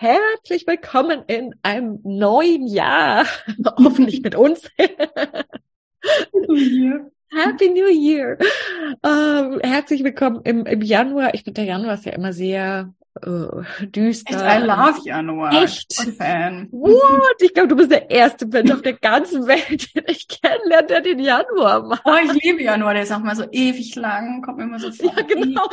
Herzlich 0.00 0.64
willkommen 0.68 1.24
in 1.26 1.56
einem 1.62 1.98
neuen 2.04 2.68
Jahr. 2.68 3.26
Hoffentlich 3.78 4.22
mit 4.22 4.36
uns. 4.36 4.70
Happy 4.78 6.46
New 6.46 6.54
Year. 6.54 7.10
Happy 7.32 7.68
New 7.70 7.88
Year. 7.88 8.38
Ähm, 9.02 9.58
herzlich 9.60 10.04
willkommen 10.04 10.42
im, 10.44 10.66
im 10.66 10.82
Januar. 10.82 11.34
Ich 11.34 11.42
finde, 11.42 11.62
der 11.62 11.70
Januar 11.70 11.94
ist 11.94 12.04
ja 12.04 12.12
immer 12.12 12.32
sehr 12.32 12.94
uh, 13.26 13.62
düster. 13.86 14.34
Echt, 14.34 14.62
I 14.62 14.66
love 14.66 15.00
Januar. 15.04 15.62
Echt? 15.62 15.92
Fan. 16.16 16.68
What? 16.70 17.40
Ich 17.40 17.54
glaube, 17.54 17.68
du 17.68 17.76
bist 17.76 17.90
der 17.90 18.10
erste 18.10 18.46
Mensch 18.46 18.70
auf 18.70 18.82
der 18.82 18.94
ganzen 18.94 19.46
Welt, 19.46 19.94
den 19.94 20.04
ich 20.06 20.28
kennenlerne, 20.28 20.86
der 20.86 21.00
den 21.00 21.18
Januar 21.18 21.82
macht. 21.82 22.02
Oh, 22.04 22.14
ich 22.22 22.32
liebe 22.42 22.62
Januar, 22.62 22.94
der 22.94 23.02
ist 23.02 23.12
auch 23.12 23.18
mal 23.18 23.36
so 23.36 23.44
ewig 23.50 23.94
lang, 23.96 24.42
kommt 24.42 24.58
mir 24.58 24.64
immer 24.64 24.78
so 24.78 24.92
vor. 24.92 25.12
Ja, 25.16 25.22
genau. 25.22 25.68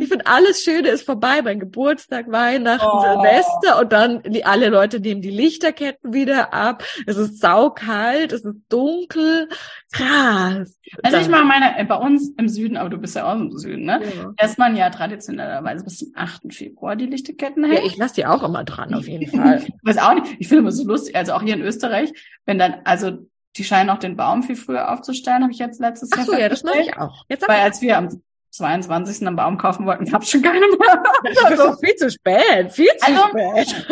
Ich 0.00 0.08
finde, 0.08 0.26
alles 0.26 0.62
Schöne 0.62 0.88
ist 0.88 1.04
vorbei. 1.04 1.42
Mein 1.42 1.60
Geburtstag, 1.60 2.30
Weihnachten, 2.30 2.86
oh. 2.86 3.00
Silvester 3.00 3.80
und 3.80 3.92
dann 3.92 4.22
die, 4.22 4.44
alle 4.44 4.68
Leute 4.68 5.00
nehmen 5.00 5.22
die 5.22 5.30
Lichterketten 5.30 6.12
wieder 6.12 6.52
ab. 6.52 6.84
Es 7.06 7.16
ist 7.16 7.40
saukalt, 7.40 8.32
es 8.32 8.44
ist 8.44 8.56
dunkel. 8.68 9.48
Krass. 9.96 10.78
Also 11.02 11.18
ich 11.18 11.28
mache 11.28 11.44
meine, 11.44 11.84
bei 11.84 11.96
uns 11.96 12.30
im 12.36 12.48
Süden, 12.48 12.76
aber 12.76 12.90
du 12.90 12.98
bist 12.98 13.16
ja 13.16 13.30
auch 13.30 13.34
im 13.34 13.56
Süden, 13.56 13.84
ne? 13.84 14.00
Ja. 14.02 14.32
Lässt 14.40 14.58
man 14.58 14.76
ja 14.76 14.90
traditionellerweise 14.90 15.84
bis 15.84 15.98
zum 15.98 16.12
8. 16.14 16.52
Februar 16.52 16.96
die 16.96 17.06
Lichterketten 17.06 17.64
hängen. 17.64 17.76
Ja, 17.76 17.84
ich 17.84 17.96
lasse 17.96 18.14
die 18.14 18.26
auch 18.26 18.42
immer 18.42 18.64
dran, 18.64 18.94
auf 18.94 19.08
jeden 19.08 19.26
Fall. 19.36 19.62
ich 19.66 19.72
weiß 19.82 19.98
auch 19.98 20.14
nicht. 20.14 20.36
Ich 20.38 20.48
finde 20.48 20.60
immer 20.60 20.72
so 20.72 20.84
lustig, 20.86 21.16
also 21.16 21.32
auch 21.32 21.42
hier 21.42 21.54
in 21.54 21.62
Österreich, 21.62 22.12
wenn 22.44 22.58
dann, 22.58 22.76
also 22.84 23.26
die 23.56 23.64
scheinen 23.64 23.90
auch 23.90 23.98
den 23.98 24.16
Baum 24.16 24.42
viel 24.42 24.56
früher 24.56 24.92
aufzustellen, 24.92 25.42
habe 25.42 25.52
ich 25.52 25.58
jetzt 25.58 25.80
letztes 25.80 26.10
Ach 26.12 26.24
so, 26.24 26.32
Jahr. 26.32 26.42
ja, 26.42 26.48
das 26.48 26.62
mache 26.62 26.80
ich 26.80 26.96
auch. 26.96 27.24
Jetzt 27.28 27.48
Weil 27.48 27.60
als 27.60 27.80
wir 27.80 27.96
am 27.96 28.22
22. 28.50 29.26
einen 29.26 29.36
Baum 29.36 29.58
kaufen 29.58 29.86
wollten, 29.86 30.04
gab 30.06 30.22
es 30.22 30.30
schon 30.30 30.42
keine 30.42 30.60
mehr. 30.60 31.02
Das 31.48 31.50
ist 31.50 31.84
viel 31.84 31.96
zu 31.96 32.10
spät, 32.10 32.72
viel 32.72 32.90
zu 32.98 33.06
also, 33.06 33.28
spät. 33.28 33.86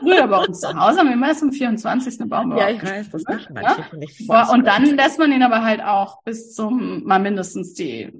Früher 0.00 0.26
bei 0.26 0.38
uns 0.44 0.60
zu 0.60 0.68
Hause 0.68 1.00
haben 1.00 1.08
wir 1.08 1.14
immer 1.14 1.28
erst 1.28 1.42
am 1.42 1.52
24. 1.52 2.20
einen 2.20 2.30
Baum 2.30 2.56
Ja, 2.56 2.68
ich 2.68 2.82
weiß, 2.82 3.10
das 3.10 3.24
macht 3.24 3.50
man 3.50 3.64
ja? 3.64 3.76
nicht. 3.96 4.30
Und 4.52 4.66
dann 4.66 4.84
lässt 4.96 5.18
man 5.18 5.32
ihn 5.32 5.42
aber 5.42 5.64
halt 5.64 5.82
auch 5.82 6.22
bis 6.22 6.54
zum, 6.54 7.04
mal 7.04 7.18
mindestens 7.18 7.74
die 7.74 8.12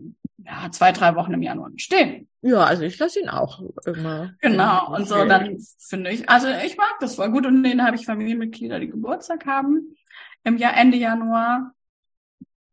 ja, 0.46 0.70
zwei, 0.70 0.92
drei 0.92 1.14
Wochen 1.16 1.32
im 1.34 1.42
Januar 1.42 1.70
stehen. 1.76 2.28
Ja, 2.42 2.64
also 2.64 2.84
ich 2.84 2.98
lasse 2.98 3.20
ihn 3.20 3.28
auch 3.28 3.60
immer. 3.84 4.34
Genau, 4.40 4.94
und 4.94 5.08
so 5.08 5.24
dann 5.24 5.58
finde 5.78 6.10
ich, 6.10 6.28
also 6.28 6.48
ich 6.64 6.76
mag 6.76 6.94
das 7.00 7.16
voll 7.16 7.30
gut 7.30 7.46
und 7.46 7.62
denen 7.62 7.84
habe 7.84 7.96
ich 7.96 8.06
Familienmitglieder, 8.06 8.78
die 8.78 8.90
Geburtstag 8.90 9.46
haben 9.46 9.96
im 10.44 10.56
Jahr 10.56 10.76
Ende 10.76 10.96
Januar. 10.96 11.72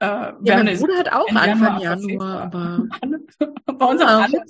Äh, 0.03 0.33
ja, 0.43 0.61
mein 0.61 0.77
Bruder 0.77 0.97
hat 0.97 1.13
auch 1.13 1.29
Anfang 1.29 1.79
Januar, 1.79 1.81
Januar 1.81 2.41
aber 2.41 2.87
bei 3.65 3.85
uns 3.85 4.01
auch 4.01 4.07
alle, 4.07 4.43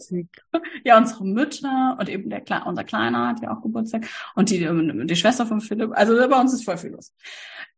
ja 0.84 0.97
unsere 0.97 1.25
Mütter 1.25 1.96
und 2.00 2.09
eben 2.09 2.28
der 2.31 2.41
unser 2.66 2.84
Kleiner 2.84 3.28
hat 3.28 3.41
ja 3.44 3.56
auch 3.56 3.62
Geburtstag 3.62 4.06
und 4.34 4.50
die 4.50 4.68
die 5.06 5.16
Schwester 5.16 5.46
von 5.46 5.62
Philipp. 5.62 5.91
Also 5.94 6.16
bei 6.28 6.40
uns 6.40 6.53
ist 6.53 6.66
voll 6.66 6.78
viel 6.78 6.90
los. 6.90 7.14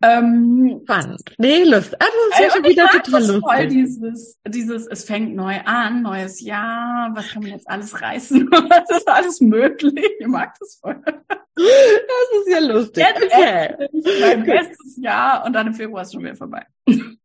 Ähm, 0.05 0.81
Spannend. 0.83 1.21
Nee, 1.37 1.63
Lust. 1.63 1.95
Ah, 1.95 2.05
das 2.05 2.39
ist 2.39 2.45
ja 2.45 2.51
schon 2.51 2.63
wieder 2.63 2.87
total 2.89 3.21
lustig. 3.21 3.41
Voll 3.41 3.67
dieses, 3.67 4.39
dieses, 4.47 4.87
es 4.87 5.03
fängt 5.03 5.35
neu 5.35 5.59
an, 5.65 6.01
neues 6.01 6.41
Jahr, 6.41 7.11
was 7.15 7.29
kann 7.29 7.43
man 7.43 7.51
jetzt 7.51 7.69
alles 7.69 8.01
reißen? 8.01 8.47
was 8.51 8.97
ist 8.97 9.07
alles 9.07 9.41
möglich? 9.41 10.11
Ich 10.19 10.27
mag 10.27 10.53
das 10.59 10.79
voll. 10.81 11.01
Das 11.57 12.39
ist 12.39 12.51
ja 12.51 12.59
lustig. 12.59 13.05
Jetzt 13.07 13.23
okay. 13.23 13.89
mein 14.21 14.43
bestes 14.43 14.97
Jahr 14.97 15.45
und 15.45 15.53
dann 15.53 15.67
im 15.67 15.73
Februar 15.73 16.01
ist 16.01 16.13
schon 16.13 16.23
wieder 16.23 16.35
vorbei. 16.35 16.65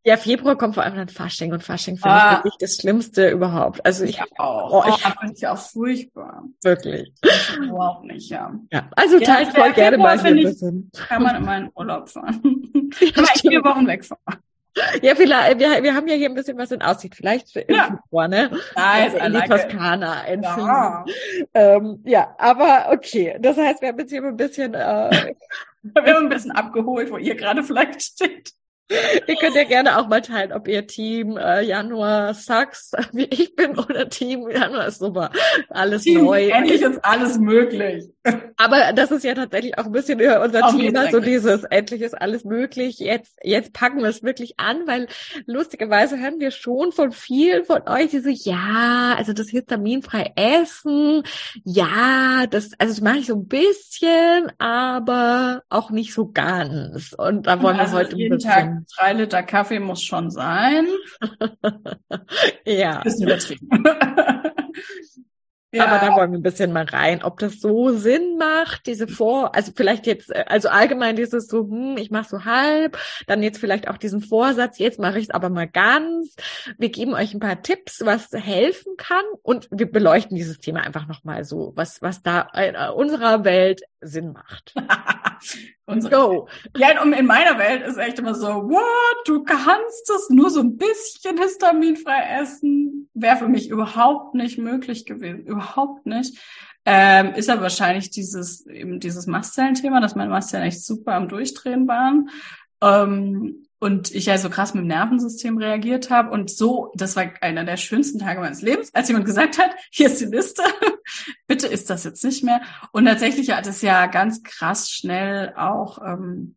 Ja, 0.03 0.17
Februar 0.17 0.57
kommt 0.57 0.75
vor 0.75 0.85
allem 0.85 0.97
dann 0.97 1.09
Fasching 1.09 1.53
und 1.53 1.63
Fasching 1.63 1.99
finde 1.99 2.15
ah. 2.15 2.31
ich 2.31 2.37
wirklich 2.39 2.57
das 2.59 2.77
Schlimmste 2.77 3.31
überhaupt. 3.31 3.85
Also 3.85 4.05
ich, 4.05 4.19
ich 4.19 4.41
auch. 4.41 4.73
Oh, 4.73 4.89
ich 4.89 5.05
oh, 5.05 5.11
finde 5.21 5.35
ich 5.37 5.47
auch 5.47 5.59
furchtbar. 5.59 6.45
Wirklich. 6.63 7.13
Überhaupt 7.59 8.05
nicht, 8.05 8.31
ja. 8.31 8.55
Ja, 8.73 8.89
also 8.97 9.19
ja, 9.19 9.27
teilt 9.27 9.49
voll 9.49 9.73
gerne 9.73 9.99
mal 9.99 10.19
ein 10.19 10.37
bisschen. 10.37 10.91
Kann 10.97 11.23
man 11.23 11.37
immer 11.37 11.59
in 11.59 11.71
Urlaub 11.75 12.09
fahren. 12.09 12.70
Ja, 13.01 13.25
vier 13.41 13.65
Wochen 13.65 13.87
wegfahren. 13.87 14.41
Ja, 15.03 15.15
vielleicht, 15.15 15.59
wir, 15.59 15.83
wir 15.83 15.95
haben 15.95 16.07
ja 16.07 16.15
hier 16.15 16.29
ein 16.29 16.35
bisschen 16.35 16.57
was 16.57 16.71
in 16.71 16.81
Aussicht. 16.81 17.17
Vielleicht 17.17 17.53
für 17.53 17.65
ja. 17.71 17.87
Februar, 17.87 18.29
ne? 18.29 18.51
Nice, 18.77 19.15
also 19.15 19.19
in 19.19 19.33
die 19.33 19.49
Toskana 19.49 20.29
ja. 20.29 21.05
Ähm, 21.55 22.01
ja, 22.05 22.35
aber 22.39 22.89
okay. 22.93 23.37
Das 23.41 23.57
heißt, 23.57 23.83
wir 23.83 23.89
haben 23.89 23.99
jetzt 23.99 24.11
hier 24.11 24.23
ein 24.23 24.37
bisschen, 24.37 24.75
äh, 24.75 25.35
wir 25.83 26.15
haben 26.15 26.25
ein 26.25 26.29
bisschen 26.29 26.53
abgeholt, 26.53 27.11
wo 27.11 27.17
ihr 27.17 27.35
gerade 27.35 27.63
vielleicht 27.63 28.03
steht. 28.03 28.53
Ihr 29.27 29.37
könnt 29.37 29.55
ja 29.55 29.65
gerne 29.65 29.99
auch 29.99 30.09
mal 30.09 30.21
teilen, 30.21 30.53
ob 30.53 30.67
ihr 30.67 30.87
Team 30.87 31.37
äh, 31.37 31.63
Januar 31.63 32.35
sucks, 32.35 32.93
wie 33.13 33.25
ich 33.25 33.55
bin, 33.55 33.79
oder 33.79 34.09
Team 34.09 34.49
Januar 34.51 34.87
ist 34.87 34.99
super. 34.99 35.31
Alles 35.69 36.03
Team, 36.03 36.25
neu. 36.25 36.49
Endlich 36.49 36.83
ist 36.83 37.05
alles 37.05 37.39
möglich. 37.39 38.09
Aber 38.57 38.93
das 38.93 39.11
ist 39.11 39.25
ja 39.25 39.35
tatsächlich 39.35 39.79
auch 39.79 39.87
ein 39.87 39.93
bisschen 39.93 40.21
unser 40.21 40.67
Auf 40.67 40.77
Thema, 40.77 41.11
so 41.11 41.21
dieses, 41.21 41.65
endlich 41.65 42.03
ist 42.03 42.21
alles 42.21 42.45
möglich. 42.45 42.99
Jetzt, 42.99 43.39
jetzt 43.43 43.73
packen 43.73 44.01
wir 44.01 44.09
es 44.09 44.23
wirklich 44.23 44.59
an, 44.59 44.87
weil 44.87 45.07
lustigerweise 45.47 46.19
hören 46.19 46.41
wir 46.41 46.51
schon 46.51 46.93
von 46.93 47.13
vielen 47.13 47.65
von 47.65 47.83
euch, 47.89 48.11
die 48.11 48.19
so, 48.19 48.29
ja, 48.29 49.15
also 49.17 49.33
das 49.33 49.49
histaminfrei 49.49 50.33
essen, 50.35 51.23
ja, 51.65 52.47
das, 52.51 52.71
also 52.79 52.93
das 52.93 53.01
mache 53.01 53.19
ich 53.19 53.27
so 53.27 53.37
ein 53.37 53.47
bisschen, 53.47 54.51
aber 54.59 55.63
auch 55.69 55.91
nicht 55.91 56.13
so 56.13 56.31
ganz. 56.31 57.15
Und 57.17 57.47
da 57.47 57.63
wollen 57.63 57.79
also 57.79 57.93
wir 57.93 57.99
heute 58.01 58.17
ein 58.17 58.29
bisschen 58.31 58.80
drei 58.97 59.13
Liter 59.13 59.43
Kaffee 59.43 59.81
muss 59.81 60.03
schon 60.03 60.31
sein. 60.31 60.87
ja. 62.65 63.01
Bisschen 63.03 63.27
übertrieben. 63.29 63.69
Ja. 65.73 65.87
Aber 65.87 66.05
da 66.05 66.17
wollen 66.17 66.33
wir 66.33 66.39
ein 66.39 66.43
bisschen 66.43 66.73
mal 66.73 66.85
rein, 66.85 67.23
ob 67.23 67.39
das 67.39 67.61
so 67.61 67.93
Sinn 67.93 68.37
macht, 68.39 68.87
diese 68.87 69.07
Vor, 69.07 69.55
also 69.55 69.71
vielleicht 69.75 70.05
jetzt, 70.05 70.35
äh, 70.35 70.45
also 70.49 70.69
allgemein 70.69 71.15
dieses 71.15 71.47
so, 71.47 71.61
hm, 71.61 71.97
ich 71.97 72.11
mache 72.11 72.29
so 72.29 72.45
halb, 72.45 72.99
dann 73.29 73.41
jetzt 73.41 73.59
vielleicht 73.59 73.87
auch 73.87 73.97
diesen 73.97 74.21
Vorsatz, 74.21 74.79
jetzt 74.79 74.99
mache 74.99 75.19
ich 75.19 75.27
es 75.27 75.31
aber 75.31 75.49
mal 75.49 75.69
ganz. 75.69 76.35
Wir 76.77 76.89
geben 76.89 77.15
euch 77.15 77.35
ein 77.35 77.41
paar 77.41 77.63
Tipps, 77.63 78.05
was 78.05 78.33
helfen 78.33 78.97
kann 78.97 79.23
und 79.43 79.69
wir 79.71 79.89
beleuchten 79.89 80.37
dieses 80.37 80.59
Thema 80.59 80.81
einfach 80.81 81.07
nochmal 81.07 81.45
so, 81.45 81.73
was, 81.77 82.03
was 82.03 82.21
da 82.21 82.49
in 82.57 82.75
unserer 82.75 83.45
Welt 83.45 83.83
Sinn 84.01 84.33
macht. 84.33 84.75
Unsere, 85.87 86.15
Go. 86.15 86.49
Ja, 86.77 87.03
und 87.03 87.13
in 87.13 87.27
meiner 87.27 87.59
Welt 87.59 87.83
ist 87.83 87.97
echt 87.97 88.19
immer 88.19 88.35
so, 88.35 88.49
what, 88.49 89.27
du 89.27 89.43
kannst 89.43 90.11
es 90.11 90.31
nur 90.31 90.51
so 90.51 90.61
ein 90.61 90.77
bisschen 90.77 91.39
histaminfrei 91.39 92.41
essen. 92.41 93.09
Wäre 93.15 93.37
für 93.37 93.49
mich 93.49 93.69
überhaupt 93.69 94.35
nicht 94.35 94.59
möglich 94.59 95.07
gewesen. 95.07 95.45
Überhaupt 95.47 96.07
nicht. 96.07 96.39
Ähm, 96.87 97.35
ist 97.35 97.51
aber 97.51 97.63
wahrscheinlich 97.63 98.11
dieses, 98.11 98.67
eben 98.67 99.01
dieses 99.01 99.27
Mastzellen-Thema, 99.27 100.01
dass 100.01 100.15
meine 100.15 100.31
Mastzellen 100.31 100.67
echt 100.67 100.85
super 100.85 101.15
am 101.15 101.29
Durchdrehen 101.29 101.87
waren. 101.87 102.31
Ähm, 102.83 103.67
und 103.81 104.15
ich 104.15 104.27
ja 104.27 104.37
so 104.39 104.51
krass 104.51 104.75
mit 104.75 104.83
dem 104.83 104.89
Nervensystem 104.89 105.57
reagiert 105.57 106.11
habe 106.11 106.31
und 106.31 106.51
so, 106.51 106.93
das 106.95 107.17
war 107.17 107.25
einer 107.41 107.65
der 107.65 107.79
schönsten 107.79 108.19
Tage 108.19 108.41
meines 108.41 108.63
Lebens, 108.63 108.95
als 108.95 109.09
jemand 109.09 109.27
gesagt 109.27 109.59
hat, 109.59 109.71
hier 109.91 110.07
ist 110.07 110.21
die 110.21 110.27
Liste, 110.27 110.63
bitte 111.47 111.67
ist 111.67 111.91
das 111.91 112.05
jetzt 112.05 112.23
nicht 112.23 112.45
mehr. 112.45 112.61
Und 112.93 113.07
tatsächlich 113.07 113.51
hat 113.51 113.67
es 113.67 113.83
ja 113.83 114.07
ganz 114.07 114.43
krass 114.43 114.91
schnell 114.91 115.55
auch 115.57 115.99
ähm, 116.07 116.57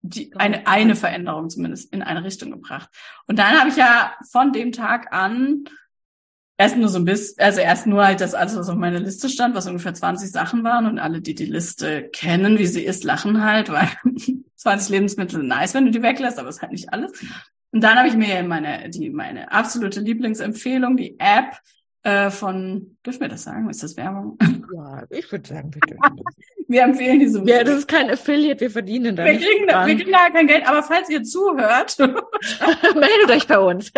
die, 0.00 0.34
eine, 0.36 0.66
eine 0.66 0.96
Veränderung 0.96 1.50
zumindest 1.50 1.92
in 1.92 2.02
eine 2.02 2.24
Richtung 2.24 2.50
gebracht. 2.50 2.88
Und 3.26 3.38
dann 3.38 3.58
habe 3.58 3.68
ich 3.68 3.76
ja 3.76 4.14
von 4.30 4.52
dem 4.52 4.72
Tag 4.72 5.12
an 5.12 5.64
Erst 6.56 6.76
nur 6.76 6.88
so 6.88 6.98
ein 6.98 7.04
bisschen, 7.04 7.40
also 7.40 7.60
erst 7.60 7.86
nur 7.86 8.06
halt 8.06 8.20
das 8.20 8.34
alles, 8.34 8.56
was 8.56 8.68
auf 8.68 8.76
meiner 8.76 9.00
Liste 9.00 9.28
stand, 9.28 9.56
was 9.56 9.66
ungefähr 9.66 9.94
20 9.94 10.30
Sachen 10.30 10.62
waren 10.62 10.86
und 10.86 11.00
alle, 11.00 11.20
die 11.20 11.34
die 11.34 11.46
Liste 11.46 12.08
kennen, 12.12 12.58
wie 12.58 12.66
sie 12.66 12.84
ist, 12.84 13.02
lachen 13.02 13.42
halt, 13.42 13.70
weil 13.72 13.88
20 14.56 14.88
Lebensmittel 14.90 15.42
nice, 15.42 15.74
wenn 15.74 15.86
du 15.86 15.90
die 15.90 16.02
weglässt, 16.02 16.38
aber 16.38 16.48
es 16.48 16.56
ist 16.56 16.62
halt 16.62 16.72
nicht 16.72 16.92
alles. 16.92 17.12
Und 17.72 17.82
dann 17.82 17.98
habe 17.98 18.06
ich 18.06 18.14
mir 18.14 18.42
meine, 18.44 18.88
die, 18.88 19.10
meine 19.10 19.50
absolute 19.50 20.00
Lieblingsempfehlung, 20.00 20.96
die 20.96 21.18
App 21.18 21.58
äh, 22.04 22.30
von, 22.30 22.98
dürfen 23.04 23.22
wir 23.22 23.28
das 23.28 23.42
sagen? 23.42 23.68
Ist 23.68 23.82
das 23.82 23.96
Werbung? 23.96 24.38
Ja, 24.72 25.04
ich 25.10 25.32
würde 25.32 25.48
sagen, 25.48 25.70
bitte. 25.70 25.96
wir 26.68 26.82
empfehlen 26.82 27.18
diese. 27.18 27.42
Ja, 27.44 27.64
das 27.64 27.78
ist 27.78 27.88
kein 27.88 28.10
Affiliate, 28.10 28.60
wir 28.60 28.70
verdienen 28.70 29.16
da 29.16 29.24
wir 29.24 29.38
kriegen, 29.38 29.66
da, 29.66 29.86
wir 29.86 29.96
kriegen 29.96 30.12
da 30.12 30.30
kein 30.30 30.46
Geld, 30.46 30.68
aber 30.68 30.82
falls 30.82 31.08
ihr 31.10 31.24
zuhört, 31.24 31.98
meldet 31.98 33.30
euch 33.30 33.46
bei 33.48 33.58
uns. 33.58 33.90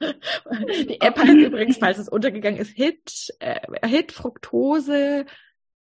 Die 0.00 1.00
App 1.00 1.18
heißt 1.18 1.32
übrigens, 1.32 1.78
falls 1.78 1.98
es 1.98 2.08
untergegangen 2.08 2.60
ist, 2.60 2.70
Hit, 2.70 3.34
äh, 3.38 3.60
Hit 3.86 4.12
Fructose. 4.12 5.26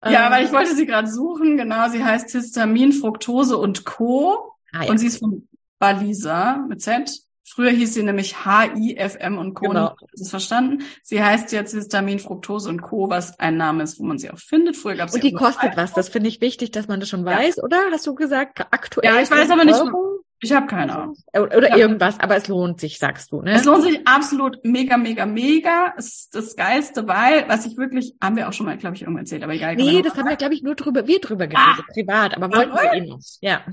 Ja, 0.04 0.26
ähm, 0.26 0.32
weil 0.32 0.44
ich 0.44 0.52
wollte 0.52 0.74
sie 0.74 0.86
gerade 0.86 1.08
suchen. 1.08 1.56
Genau, 1.56 1.88
sie 1.88 2.04
heißt 2.04 2.30
Histamin, 2.30 2.92
Fructose 2.92 3.56
und 3.56 3.84
Co. 3.84 4.52
Ah, 4.72 4.84
ja. 4.84 4.90
Und 4.90 4.98
sie 4.98 5.08
ist 5.08 5.18
von 5.18 5.48
Balisa 5.78 6.64
mit 6.68 6.80
Z. 6.82 7.10
Früher 7.50 7.70
hieß 7.70 7.94
sie 7.94 8.02
nämlich 8.02 8.36
HIFM 8.44 9.38
und 9.38 9.54
Co. 9.54 9.68
Genau. 9.68 9.96
Das 10.12 10.20
ist 10.20 10.30
verstanden. 10.30 10.84
Sie 11.02 11.22
heißt 11.22 11.50
jetzt 11.52 11.74
Histamin, 11.74 12.18
Fructose 12.18 12.68
und 12.68 12.82
Co., 12.82 13.08
was 13.08 13.38
ein 13.40 13.56
Name 13.56 13.82
ist, 13.82 13.98
wo 13.98 14.04
man 14.04 14.18
sie 14.18 14.30
auch 14.30 14.38
findet. 14.38 14.76
Früher 14.76 14.96
gab 14.96 15.08
es 15.08 15.14
Und 15.14 15.24
die 15.24 15.32
kostet 15.32 15.74
was. 15.76 15.94
Das 15.94 16.10
finde 16.10 16.28
ich 16.28 16.42
wichtig, 16.42 16.72
dass 16.72 16.88
man 16.88 17.00
das 17.00 17.08
schon 17.08 17.24
weiß, 17.24 17.56
ja. 17.56 17.62
oder? 17.62 17.78
Hast 17.90 18.06
du 18.06 18.14
gesagt, 18.14 18.66
aktuell? 18.70 19.10
Ja, 19.10 19.22
ich 19.22 19.30
weiß 19.30 19.50
aber 19.50 19.64
nicht. 19.64 19.80
Euro? 19.80 20.17
Ich 20.40 20.52
habe 20.52 20.66
keine 20.66 20.96
Ahnung. 20.96 21.16
Oder 21.34 21.76
irgendwas, 21.76 22.20
aber 22.20 22.36
es 22.36 22.46
lohnt 22.46 22.80
sich, 22.80 22.98
sagst 22.98 23.32
du, 23.32 23.42
ne? 23.42 23.52
Es 23.52 23.64
lohnt 23.64 23.82
sich 23.82 24.06
absolut 24.06 24.64
mega, 24.64 24.96
mega, 24.96 25.26
mega. 25.26 25.94
Es 25.96 26.06
ist 26.06 26.34
das 26.34 26.56
Geilste, 26.56 27.08
weil, 27.08 27.48
was 27.48 27.66
ich 27.66 27.76
wirklich, 27.76 28.14
haben 28.22 28.36
wir 28.36 28.48
auch 28.48 28.52
schon 28.52 28.66
mal, 28.66 28.76
glaube 28.76 28.94
ich, 28.94 29.02
irgendwann 29.02 29.24
erzählt, 29.24 29.42
aber 29.42 29.54
egal. 29.54 29.74
Nee, 29.74 30.02
das 30.02 30.16
haben 30.16 30.28
wir, 30.28 30.36
glaube 30.36 30.54
ich, 30.54 30.62
nur 30.62 30.76
drüber, 30.76 31.06
wir 31.06 31.20
drüber 31.20 31.46
geredet, 31.46 31.84
ah, 31.88 31.92
privat, 31.92 32.36
aber 32.36 32.52
wollten 32.54 32.72
wir 32.72 32.92
eh 32.92 33.00
nicht. 33.00 33.38
Ja. 33.40 33.64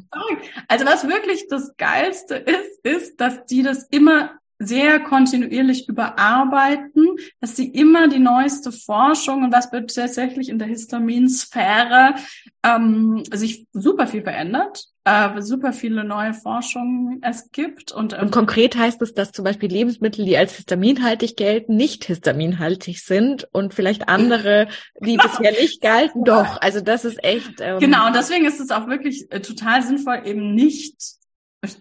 Also 0.68 0.86
was 0.86 1.08
wirklich 1.08 1.48
das 1.50 1.76
Geilste 1.78 2.36
ist, 2.36 2.84
ist, 2.84 3.22
dass 3.22 3.46
die 3.46 3.62
das 3.62 3.88
immer 3.90 4.32
sehr 4.60 5.00
kontinuierlich 5.00 5.90
überarbeiten, 5.90 7.18
dass 7.42 7.56
sie 7.56 7.68
immer 7.68 8.08
die 8.08 8.20
neueste 8.20 8.72
Forschung 8.72 9.44
und 9.44 9.54
was 9.54 9.72
wird 9.72 9.94
tatsächlich 9.94 10.50
in 10.50 10.60
der 10.60 10.68
Histaminsphäre 10.68 12.16
ähm, 12.64 13.24
sich 13.32 13.68
super 13.74 14.08
viel 14.08 14.24
verändert, 14.24 14.86
äh, 15.04 15.42
super 15.42 15.74
viele 15.74 16.04
neue 16.04 16.34
Forschungen 16.34 17.22
es 17.22 17.52
gibt. 17.52 17.92
Und, 17.92 18.14
ähm, 18.14 18.22
und 18.22 18.32
konkret 18.32 18.78
heißt 18.78 19.02
es, 19.02 19.14
dass 19.14 19.32
zum 19.32 19.44
Beispiel 19.44 19.70
Lebensmittel, 19.70 20.26
die 20.26 20.38
als 20.38 20.56
histaminhaltig 20.56 21.36
gelten, 21.36 21.76
nicht 21.76 22.06
histaminhaltig 22.06 23.02
sind 23.02 23.48
und 23.52 23.74
vielleicht 23.74 24.08
andere, 24.08 24.68
die 25.00 25.18
genau. 25.18 25.24
bisher 25.24 25.52
nicht 25.52 25.82
galten, 25.82 26.24
doch. 26.24 26.62
Also 26.62 26.80
das 26.80 27.04
ist 27.06 27.24
echt. 27.24 27.60
Ähm, 27.60 27.80
genau, 27.80 28.08
und 28.08 28.16
deswegen 28.16 28.46
ist 28.46 28.60
es 28.60 28.72
auch 28.72 28.88
wirklich 28.88 29.32
äh, 29.32 29.42
total 29.42 29.84
sinnvoll, 29.84 30.22
eben 30.26 30.56
nicht 30.56 30.96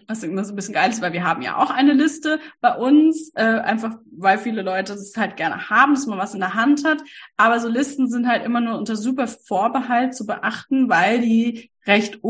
was 0.07 0.23
immer 0.23 0.43
so 0.43 0.53
ein 0.53 0.55
bisschen 0.55 0.73
geil 0.73 0.89
ist, 0.89 1.01
weil 1.01 1.13
wir 1.13 1.23
haben 1.23 1.41
ja 1.41 1.57
auch 1.57 1.69
eine 1.69 1.93
Liste 1.93 2.39
bei 2.61 2.75
uns, 2.75 3.31
äh, 3.35 3.43
einfach 3.43 3.97
weil 4.11 4.37
viele 4.37 4.61
Leute 4.61 4.93
das 4.93 5.13
halt 5.17 5.37
gerne 5.37 5.69
haben, 5.69 5.93
dass 5.93 6.07
man 6.07 6.19
was 6.19 6.33
in 6.33 6.39
der 6.39 6.53
Hand 6.53 6.85
hat. 6.85 7.01
Aber 7.37 7.59
so 7.59 7.67
Listen 7.67 8.09
sind 8.09 8.27
halt 8.27 8.45
immer 8.45 8.61
nur 8.61 8.77
unter 8.77 8.95
super 8.95 9.27
Vorbehalt 9.27 10.15
zu 10.15 10.25
beachten, 10.25 10.89
weil 10.89 11.21
die 11.21 11.71
recht 11.85 12.23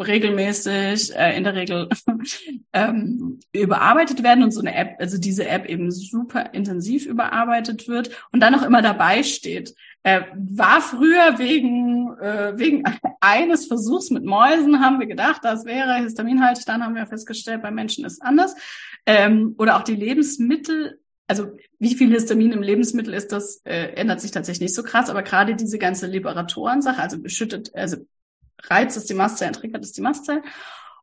unregelmäßig, 0.00 1.14
äh, 1.14 1.36
in 1.36 1.44
der 1.44 1.54
Regel 1.54 1.88
ähm, 2.72 3.38
überarbeitet 3.52 4.22
werden 4.22 4.42
und 4.42 4.50
so 4.50 4.60
eine 4.60 4.74
App, 4.74 4.96
also 4.98 5.18
diese 5.18 5.46
App 5.46 5.66
eben 5.66 5.90
super 5.90 6.54
intensiv 6.54 7.06
überarbeitet 7.06 7.86
wird 7.86 8.10
und 8.32 8.40
dann 8.40 8.54
auch 8.54 8.62
immer 8.62 8.82
dabei 8.82 9.22
steht. 9.22 9.74
Äh, 10.02 10.22
war 10.34 10.80
früher 10.80 11.38
wegen, 11.38 12.16
äh, 12.18 12.54
wegen 12.56 12.84
eines 13.20 13.66
Versuchs 13.66 14.10
mit 14.10 14.24
Mäusen, 14.24 14.80
haben 14.80 14.98
wir 14.98 15.06
gedacht, 15.06 15.40
das 15.44 15.66
wäre 15.66 15.96
histaminhaltig. 15.96 16.64
Dann 16.64 16.82
haben 16.82 16.94
wir 16.94 17.06
festgestellt, 17.06 17.62
bei 17.62 17.70
Menschen 17.70 18.06
ist 18.06 18.22
anders. 18.22 18.54
Ähm, 19.04 19.54
oder 19.58 19.76
auch 19.76 19.82
die 19.82 19.96
Lebensmittel, 19.96 20.98
also 21.26 21.48
wie 21.78 21.94
viel 21.94 22.10
Histamin 22.10 22.52
im 22.52 22.62
Lebensmittel 22.62 23.12
ist, 23.12 23.32
das 23.32 23.60
äh, 23.64 23.92
ändert 23.94 24.22
sich 24.22 24.30
tatsächlich 24.30 24.68
nicht 24.68 24.74
so 24.74 24.82
krass. 24.82 25.10
Aber 25.10 25.22
gerade 25.22 25.54
diese 25.54 25.78
ganze 25.78 26.06
Liberatoren-Sache, 26.06 27.02
also 27.02 27.20
beschüttet, 27.20 27.74
also 27.74 27.98
reizt 28.68 28.96
es 28.96 29.06
die 29.06 29.14
Mastzellen, 29.14 29.52
triggert 29.52 29.84
es 29.84 29.92
die 29.92 30.02
Mastzellen. 30.02 30.42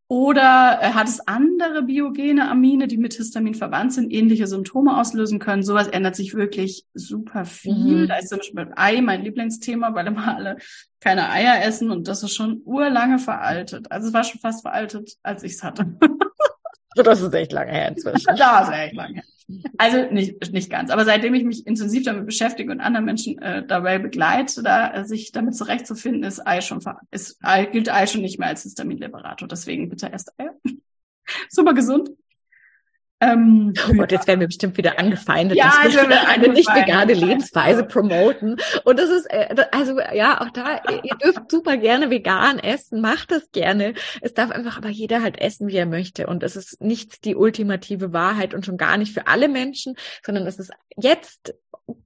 Oder 0.09 0.79
äh, 0.81 0.91
hat 0.91 1.09
es 1.09 1.19
andere 1.27 1.83
biogene 1.83 2.49
Amine, 2.49 2.87
die 2.87 2.97
mit 2.97 3.15
Histamin 3.15 3.55
verwandt 3.55 3.91
sind, 3.91 4.13
ähnliche 4.13 4.47
Symptome 4.47 4.97
auslösen 4.97 5.39
können? 5.39 5.63
Sowas 5.63 5.87
ändert 5.87 6.15
sich 6.15 6.33
wirklich 6.33 6.85
super 6.93 7.43
viel. 7.43 8.03
Mhm. 8.03 8.07
Da 8.07 8.15
ist 8.15 8.29
zum 8.29 8.37
Beispiel 8.37 8.71
Ei 8.77 9.01
mein 9.01 9.23
Lieblingsthema, 9.23 9.93
weil 9.93 10.07
immer 10.07 10.35
alle 10.35 10.57
keine 11.01 11.29
Eier 11.29 11.61
essen 11.61 11.91
und 11.91 12.07
das 12.07 12.23
ist 12.23 12.33
schon 12.33 12.61
urlange 12.63 13.19
veraltet. 13.19 13.91
Also 13.91 14.07
es 14.07 14.13
war 14.13 14.23
schon 14.23 14.39
fast 14.39 14.61
veraltet, 14.61 15.17
als 15.23 15.43
ich 15.43 15.53
es 15.53 15.63
hatte. 15.63 15.97
das 17.03 17.21
ist 17.21 17.33
echt 17.33 17.51
lange 17.51 17.71
her 17.71 17.89
inzwischen. 17.89 18.25
das 18.37 18.67
ist 18.67 18.73
echt 18.73 18.95
lange 18.95 19.15
her. 19.15 19.23
Also 19.77 20.11
nicht, 20.11 20.51
nicht 20.51 20.69
ganz. 20.69 20.91
Aber 20.91 21.05
seitdem 21.05 21.33
ich 21.33 21.45
mich 21.45 21.65
intensiv 21.65 22.03
damit 22.03 22.25
beschäftige 22.25 22.71
und 22.71 22.81
anderen 22.81 23.05
Menschen 23.05 23.41
äh, 23.41 23.65
dabei 23.65 23.97
begleite, 23.97 24.61
da 24.61 24.93
äh, 24.93 25.05
sich 25.05 25.31
damit 25.31 25.55
zurechtzufinden, 25.55 26.23
ist 26.23 26.45
Ei 26.45 26.59
schon 26.59 26.81
ist 27.11 27.37
Ei, 27.41 27.65
gilt 27.65 27.89
Ei 27.89 28.07
schon 28.07 28.21
nicht 28.21 28.39
mehr 28.39 28.49
als 28.49 28.63
Histaminliberator. 28.63 29.47
Deswegen 29.47 29.89
bitte 29.89 30.07
erst 30.07 30.33
Eier. 30.37 30.53
Super 31.49 31.73
gesund. 31.73 32.09
Ähm, 33.19 33.73
oh 33.89 33.93
Gott, 33.93 34.11
jetzt 34.11 34.27
werden 34.27 34.41
wir 34.41 34.47
bestimmt 34.47 34.77
wieder 34.77 34.99
angefeindet, 34.99 35.57
ja, 35.57 35.73
dass 35.83 35.93
wir 35.93 36.27
eine 36.27 36.49
nicht 36.49 36.69
vegane 36.69 37.13
Lebensweise 37.13 37.83
promoten. 37.83 38.57
Und 38.83 38.99
das 38.99 39.09
ist, 39.09 39.25
äh, 39.31 39.55
also 39.71 39.99
ja, 40.13 40.39
auch 40.41 40.51
da, 40.51 40.81
ihr 41.03 41.15
dürft 41.15 41.49
super 41.49 41.77
gerne 41.77 42.11
vegan 42.11 42.59
essen, 42.59 43.01
macht 43.01 43.31
das 43.31 43.51
gerne. 43.51 43.95
Es 44.21 44.35
darf 44.35 44.51
einfach 44.51 44.77
aber 44.77 44.89
jeder 44.89 45.23
halt 45.23 45.41
essen, 45.41 45.67
wie 45.67 45.77
er 45.77 45.87
möchte. 45.87 46.27
Und 46.27 46.43
es 46.43 46.55
ist 46.55 46.79
nicht 46.79 47.25
die 47.25 47.35
ultimative 47.35 48.13
Wahrheit 48.13 48.53
und 48.53 48.65
schon 48.65 48.77
gar 48.77 48.97
nicht 48.97 49.13
für 49.13 49.25
alle 49.25 49.47
Menschen, 49.47 49.95
sondern 50.23 50.45
es 50.45 50.59
ist 50.59 50.71
jetzt 50.95 51.55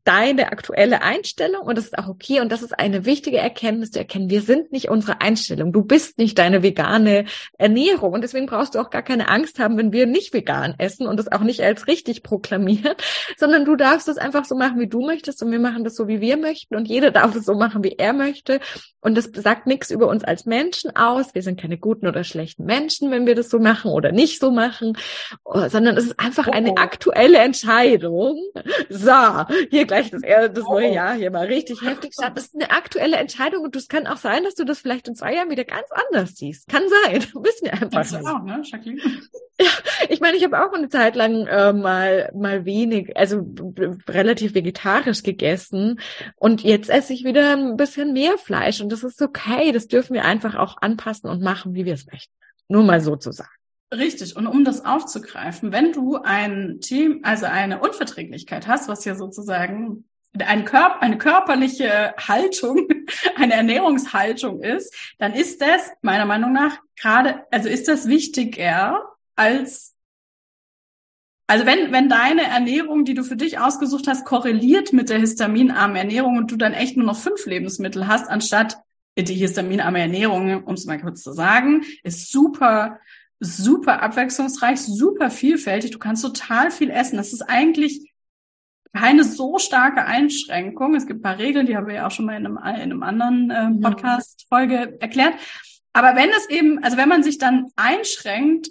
deine 0.03 0.51
aktuelle 0.51 1.01
Einstellung 1.01 1.61
und 1.61 1.77
das 1.77 1.85
ist 1.85 1.97
auch 1.97 2.07
okay 2.07 2.39
und 2.39 2.51
das 2.51 2.61
ist 2.61 2.77
eine 2.77 3.05
wichtige 3.05 3.37
Erkenntnis 3.37 3.91
zu 3.91 3.99
erkennen. 3.99 4.29
Wir 4.29 4.41
sind 4.41 4.71
nicht 4.71 4.89
unsere 4.89 5.21
Einstellung. 5.21 5.73
Du 5.73 5.83
bist 5.83 6.17
nicht 6.17 6.37
deine 6.37 6.63
vegane 6.63 7.25
Ernährung 7.57 8.13
und 8.13 8.21
deswegen 8.21 8.45
brauchst 8.45 8.75
du 8.75 8.79
auch 8.79 8.89
gar 8.89 9.01
keine 9.01 9.29
Angst 9.29 9.59
haben, 9.59 9.77
wenn 9.77 9.91
wir 9.91 10.05
nicht 10.05 10.33
vegan 10.33 10.75
essen 10.77 11.07
und 11.07 11.17
das 11.17 11.31
auch 11.31 11.41
nicht 11.41 11.61
als 11.61 11.87
richtig 11.87 12.23
proklamieren, 12.23 12.95
sondern 13.37 13.65
du 13.65 13.75
darfst 13.75 14.07
es 14.07 14.17
einfach 14.17 14.45
so 14.45 14.55
machen, 14.55 14.79
wie 14.79 14.87
du 14.87 15.01
möchtest 15.01 15.41
und 15.43 15.51
wir 15.51 15.59
machen 15.59 15.83
das 15.83 15.95
so, 15.95 16.07
wie 16.07 16.21
wir 16.21 16.37
möchten 16.37 16.75
und 16.75 16.87
jeder 16.87 17.11
darf 17.11 17.35
es 17.35 17.45
so 17.45 17.55
machen, 17.55 17.83
wie 17.83 17.95
er 17.97 18.13
möchte 18.13 18.59
und 19.01 19.17
das 19.17 19.29
sagt 19.33 19.65
nichts 19.65 19.89
über 19.89 20.07
uns 20.07 20.23
als 20.23 20.45
Menschen 20.45 20.95
aus. 20.95 21.33
Wir 21.33 21.41
sind 21.41 21.59
keine 21.59 21.77
guten 21.77 22.07
oder 22.07 22.23
schlechten 22.23 22.65
Menschen, 22.65 23.09
wenn 23.09 23.25
wir 23.25 23.33
das 23.33 23.49
so 23.49 23.57
machen 23.59 23.89
oder 23.91 24.11
nicht 24.11 24.39
so 24.39 24.51
machen, 24.51 24.95
sondern 25.43 25.97
es 25.97 26.05
ist 26.05 26.19
einfach 26.19 26.47
eine 26.47 26.77
aktuelle 26.77 27.39
Entscheidung. 27.39 28.39
So, 28.89 29.11
hier 29.71 29.85
gleich 29.85 30.11
das, 30.11 30.21
das 30.21 30.65
neue 30.65 30.89
oh. 30.89 30.93
Jahr 30.93 31.13
hier 31.15 31.31
mal 31.31 31.45
richtig 31.45 31.81
heftig 31.81 32.13
starten. 32.13 32.35
Das 32.35 32.47
ist 32.47 32.55
eine 32.55 32.71
aktuelle 32.71 33.15
Entscheidung 33.15 33.63
und 33.63 33.75
es 33.75 33.87
kann 33.87 34.05
auch 34.05 34.17
sein, 34.17 34.43
dass 34.43 34.55
du 34.55 34.65
das 34.65 34.79
vielleicht 34.79 35.07
in 35.07 35.15
zwei 35.15 35.33
Jahren 35.33 35.49
wieder 35.49 35.63
ganz 35.63 35.87
anders 36.09 36.35
siehst. 36.35 36.67
Kann 36.67 36.83
sein. 37.05 37.21
Wissen 37.33 37.65
wir 37.65 37.73
einfach 37.73 38.03
nicht. 38.03 38.27
Auch, 38.27 38.43
ne, 38.43 38.61
Jacqueline? 38.63 39.01
Ja, 39.59 39.69
ich 40.09 40.19
meine, 40.19 40.35
ich 40.35 40.43
habe 40.43 40.63
auch 40.63 40.73
eine 40.73 40.89
Zeit 40.89 41.15
lang 41.15 41.47
äh, 41.47 41.71
mal 41.71 42.31
mal 42.35 42.65
wenig, 42.65 43.15
also 43.15 43.47
relativ 44.09 44.55
vegetarisch 44.55 45.23
gegessen 45.23 45.99
und 46.35 46.63
jetzt 46.63 46.89
esse 46.89 47.13
ich 47.13 47.23
wieder 47.23 47.55
ein 47.55 47.77
bisschen 47.77 48.11
mehr 48.11 48.37
Fleisch 48.37 48.81
und 48.81 48.91
das 48.91 49.03
ist 49.03 49.21
okay. 49.21 49.71
Das 49.71 49.87
dürfen 49.87 50.15
wir 50.15 50.25
einfach 50.25 50.55
auch 50.55 50.77
anpassen 50.81 51.29
und 51.29 51.41
machen, 51.41 51.75
wie 51.75 51.85
wir 51.85 51.93
es 51.93 52.07
möchten. 52.07 52.33
Nur 52.67 52.83
mal 52.83 52.99
so 52.99 53.15
zu 53.15 53.31
sagen. 53.31 53.60
Richtig. 53.93 54.37
Und 54.37 54.47
um 54.47 54.63
das 54.63 54.85
aufzugreifen, 54.85 55.73
wenn 55.73 55.91
du 55.91 56.15
ein 56.15 56.79
Team, 56.79 57.19
also 57.23 57.45
eine 57.45 57.81
Unverträglichkeit 57.81 58.67
hast, 58.67 58.87
was 58.87 59.03
ja 59.03 59.15
sozusagen 59.15 60.05
ein 60.39 60.63
Körper, 60.63 61.01
eine 61.01 61.17
körperliche 61.17 62.13
Haltung, 62.17 62.87
eine 63.35 63.53
Ernährungshaltung 63.53 64.61
ist, 64.61 64.95
dann 65.17 65.33
ist 65.33 65.61
das 65.61 65.91
meiner 66.01 66.25
Meinung 66.25 66.53
nach 66.53 66.79
gerade, 66.95 67.45
also 67.51 67.67
ist 67.67 67.89
das 67.89 68.07
wichtiger 68.07 69.01
als, 69.35 69.93
also 71.47 71.65
wenn, 71.65 71.91
wenn 71.91 72.07
deine 72.07 72.43
Ernährung, 72.43 73.03
die 73.03 73.13
du 73.13 73.23
für 73.25 73.35
dich 73.35 73.59
ausgesucht 73.59 74.07
hast, 74.07 74.23
korreliert 74.23 74.93
mit 74.93 75.09
der 75.09 75.19
histaminarmen 75.19 75.97
Ernährung 75.97 76.37
und 76.37 76.49
du 76.49 76.55
dann 76.55 76.73
echt 76.73 76.95
nur 76.95 77.05
noch 77.05 77.17
fünf 77.17 77.45
Lebensmittel 77.45 78.07
hast, 78.07 78.29
anstatt 78.29 78.77
die 79.17 79.35
histaminarme 79.35 79.99
Ernährung, 79.99 80.63
um 80.63 80.75
es 80.75 80.85
mal 80.85 81.01
kurz 81.01 81.21
zu 81.21 81.33
sagen, 81.33 81.83
ist 82.03 82.31
super 82.31 82.99
super 83.41 84.01
abwechslungsreich, 84.01 84.79
super 84.79 85.31
vielfältig. 85.31 85.91
Du 85.91 85.99
kannst 85.99 86.23
total 86.23 86.71
viel 86.71 86.91
essen. 86.91 87.17
Das 87.17 87.33
ist 87.33 87.41
eigentlich 87.41 88.13
keine 88.93 89.23
so 89.23 89.57
starke 89.57 90.05
Einschränkung. 90.05 90.95
Es 90.95 91.07
gibt 91.07 91.19
ein 91.19 91.23
paar 91.23 91.39
Regeln, 91.39 91.65
die 91.65 91.75
haben 91.75 91.87
wir 91.87 91.95
ja 91.95 92.07
auch 92.07 92.11
schon 92.11 92.25
mal 92.25 92.37
in 92.37 92.45
einem, 92.45 92.57
in 92.57 92.63
einem 92.63 93.03
anderen 93.03 93.49
äh, 93.49 93.81
Podcast-Folge 93.81 94.97
erklärt. 94.99 95.33
Aber 95.93 96.15
wenn 96.15 96.29
es 96.29 96.49
eben, 96.49 96.83
also 96.83 96.97
wenn 96.97 97.09
man 97.09 97.23
sich 97.23 97.37
dann 97.37 97.67
einschränkt, 97.75 98.69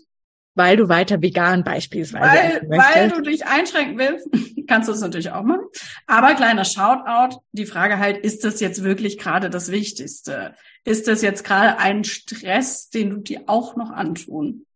weil 0.54 0.76
du 0.76 0.88
weiter 0.88 1.22
vegan 1.22 1.64
beispielsweise 1.64 2.60
weil, 2.66 2.78
weil 2.78 3.08
du 3.10 3.22
dich 3.22 3.46
einschränken 3.46 3.98
willst, 3.98 4.28
kannst 4.68 4.88
du 4.88 4.92
es 4.92 5.00
natürlich 5.00 5.30
auch 5.30 5.42
machen. 5.42 5.64
Aber 6.06 6.34
kleiner 6.34 6.64
Shoutout, 6.64 7.40
die 7.52 7.66
Frage 7.66 7.98
halt, 7.98 8.18
ist 8.18 8.44
das 8.44 8.60
jetzt 8.60 8.82
wirklich 8.82 9.16
gerade 9.16 9.48
das 9.48 9.70
Wichtigste? 9.70 10.54
Ist 10.84 11.08
das 11.08 11.22
jetzt 11.22 11.44
gerade 11.44 11.78
ein 11.78 12.04
Stress, 12.04 12.88
den 12.88 13.10
du 13.10 13.16
dir 13.18 13.42
auch 13.46 13.76
noch 13.76 13.90
antun 13.90 14.66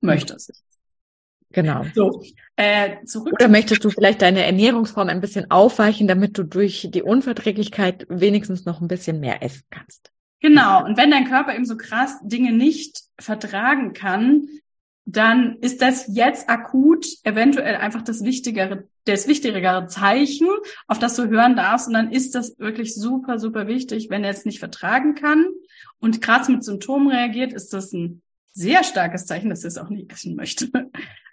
möchtest? 0.00 0.62
Genau. 1.50 1.84
So, 1.94 2.22
äh, 2.56 3.04
zurück. 3.04 3.32
Oder 3.32 3.48
möchtest 3.48 3.82
du 3.82 3.90
vielleicht 3.90 4.22
deine 4.22 4.44
Ernährungsform 4.44 5.08
ein 5.08 5.20
bisschen 5.20 5.50
aufweichen, 5.50 6.06
damit 6.06 6.36
du 6.36 6.42
durch 6.42 6.88
die 6.92 7.02
Unverträglichkeit 7.02 8.06
wenigstens 8.08 8.66
noch 8.66 8.80
ein 8.80 8.88
bisschen 8.88 9.18
mehr 9.20 9.42
essen 9.42 9.64
kannst? 9.70 10.12
Genau. 10.40 10.84
Und 10.84 10.96
wenn 10.96 11.10
dein 11.10 11.26
Körper 11.28 11.54
eben 11.54 11.64
so 11.64 11.76
krass 11.76 12.18
Dinge 12.22 12.52
nicht 12.52 13.00
vertragen 13.18 13.92
kann, 13.92 14.46
dann 15.04 15.56
ist 15.60 15.80
das 15.80 16.06
jetzt 16.08 16.50
akut 16.50 17.06
eventuell 17.24 17.76
einfach 17.76 18.02
das 18.02 18.24
wichtigere, 18.24 18.86
das 19.12 19.28
wichtigere 19.28 19.86
Zeichen, 19.86 20.48
auf 20.86 20.98
das 20.98 21.16
du 21.16 21.28
hören 21.28 21.56
darfst. 21.56 21.88
Und 21.88 21.94
dann 21.94 22.12
ist 22.12 22.34
das 22.34 22.58
wirklich 22.58 22.94
super, 22.94 23.38
super 23.38 23.66
wichtig. 23.66 24.10
Wenn 24.10 24.24
er 24.24 24.30
es 24.30 24.44
nicht 24.44 24.58
vertragen 24.58 25.14
kann 25.14 25.46
und 25.98 26.20
krass 26.20 26.48
mit 26.48 26.64
Symptomen 26.64 27.08
reagiert, 27.08 27.52
ist 27.52 27.72
das 27.72 27.92
ein 27.92 28.22
sehr 28.52 28.84
starkes 28.84 29.26
Zeichen, 29.26 29.50
dass 29.50 29.64
er 29.64 29.68
es 29.68 29.78
auch 29.78 29.88
nicht 29.88 30.12
essen 30.12 30.34
möchte. 30.34 30.70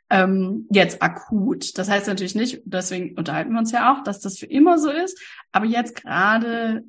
ähm, 0.10 0.68
jetzt 0.72 1.02
akut. 1.02 1.78
Das 1.78 1.90
heißt 1.90 2.08
natürlich 2.08 2.36
nicht, 2.36 2.62
deswegen 2.66 3.18
unterhalten 3.18 3.54
wir 3.54 3.60
uns 3.60 3.72
ja 3.72 3.94
auch, 3.94 4.04
dass 4.04 4.20
das 4.20 4.38
für 4.38 4.46
immer 4.46 4.78
so 4.78 4.90
ist. 4.90 5.20
Aber 5.52 5.66
jetzt 5.66 5.96
gerade 5.96 6.84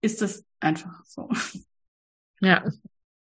ist 0.00 0.22
es 0.22 0.44
einfach 0.60 1.04
so. 1.04 1.28
Ja. 2.40 2.64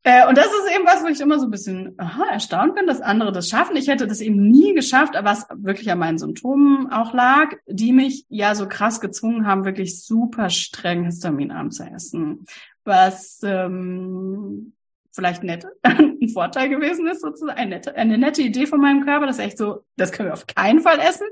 Äh, 0.06 0.28
und 0.28 0.36
das 0.36 0.46
ist 0.46 0.70
eben 0.74 0.86
was, 0.86 1.02
wo 1.02 1.06
ich 1.06 1.20
immer 1.20 1.38
so 1.38 1.46
ein 1.46 1.50
bisschen 1.50 1.94
aha, 1.96 2.26
erstaunt 2.30 2.74
bin, 2.74 2.86
dass 2.86 3.00
andere 3.00 3.32
das 3.32 3.48
schaffen. 3.48 3.74
Ich 3.76 3.88
hätte 3.88 4.06
das 4.06 4.20
eben 4.20 4.50
nie 4.50 4.74
geschafft, 4.74 5.14
was 5.22 5.46
wirklich 5.56 5.90
an 5.90 5.98
meinen 5.98 6.18
Symptomen 6.18 6.92
auch 6.92 7.14
lag, 7.14 7.54
die 7.66 7.92
mich 7.92 8.26
ja 8.28 8.54
so 8.54 8.68
krass 8.68 9.00
gezwungen 9.00 9.46
haben, 9.46 9.64
wirklich 9.64 10.02
super 10.04 10.50
streng 10.50 11.04
Histaminarm 11.04 11.70
zu 11.70 11.84
essen. 11.84 12.44
Was 12.84 13.40
ähm, 13.42 14.74
vielleicht 15.10 15.42
nett, 15.42 15.66
ein 15.82 16.28
Vorteil 16.28 16.68
gewesen 16.68 17.06
ist, 17.06 17.22
sozusagen, 17.22 17.58
eine 17.58 17.70
nette, 17.70 17.96
eine 17.96 18.18
nette 18.18 18.42
Idee 18.42 18.66
von 18.66 18.82
meinem 18.82 19.06
Körper, 19.06 19.26
das 19.26 19.38
ist 19.38 19.44
echt 19.44 19.58
so, 19.58 19.84
das 19.96 20.12
können 20.12 20.28
wir 20.28 20.34
auf 20.34 20.46
keinen 20.46 20.80
Fall 20.80 20.98
essen. 20.98 21.26